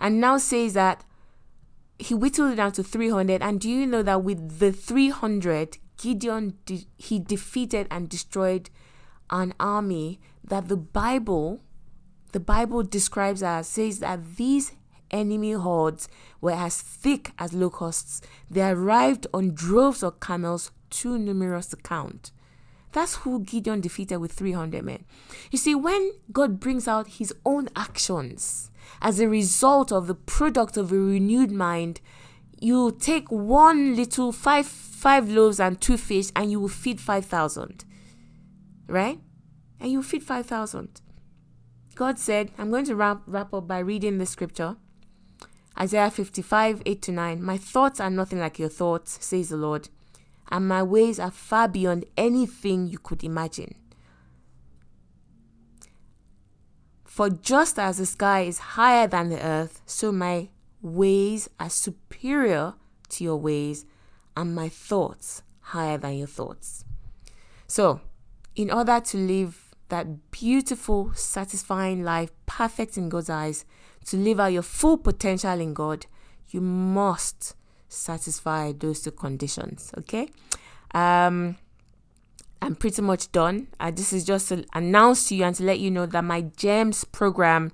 [0.00, 1.02] And now says that
[1.98, 6.58] he whittled it down to 300 and do you know that with the 300 Gideon
[6.66, 8.68] de- he defeated and destroyed
[9.30, 11.62] an army that the Bible
[12.32, 14.72] the Bible describes as says that these
[15.10, 16.08] enemy hordes
[16.40, 18.20] were as thick as locusts.
[18.50, 22.32] They arrived on droves of camels too numerous to count.
[22.92, 25.04] That's who Gideon defeated with 300 men.
[25.50, 30.76] You see, when God brings out his own actions as a result of the product
[30.76, 32.00] of a renewed mind,
[32.60, 37.86] you take one little five five loaves and two fish and you will feed 5000
[38.86, 39.18] right
[39.80, 41.00] and you feed 5000
[41.94, 44.76] god said i'm going to wrap, wrap up by reading the scripture
[45.78, 47.42] Isaiah 55, 8 to 9.
[47.42, 49.88] My thoughts are nothing like your thoughts, says the Lord,
[50.50, 53.74] and my ways are far beyond anything you could imagine.
[57.04, 60.48] For just as the sky is higher than the earth, so my
[60.80, 62.74] ways are superior
[63.10, 63.84] to your ways,
[64.36, 66.84] and my thoughts higher than your thoughts.
[67.66, 68.00] So,
[68.56, 73.64] in order to live that beautiful, satisfying life, perfect in God's eyes,
[74.06, 76.06] to live out your full potential in God,
[76.48, 77.54] you must
[77.88, 79.92] satisfy those two conditions.
[79.98, 80.28] Okay.
[80.92, 81.56] Um,
[82.62, 83.68] I'm pretty much done.
[83.78, 86.42] Uh, this is just to announce to you and to let you know that my
[86.42, 87.72] GEMS program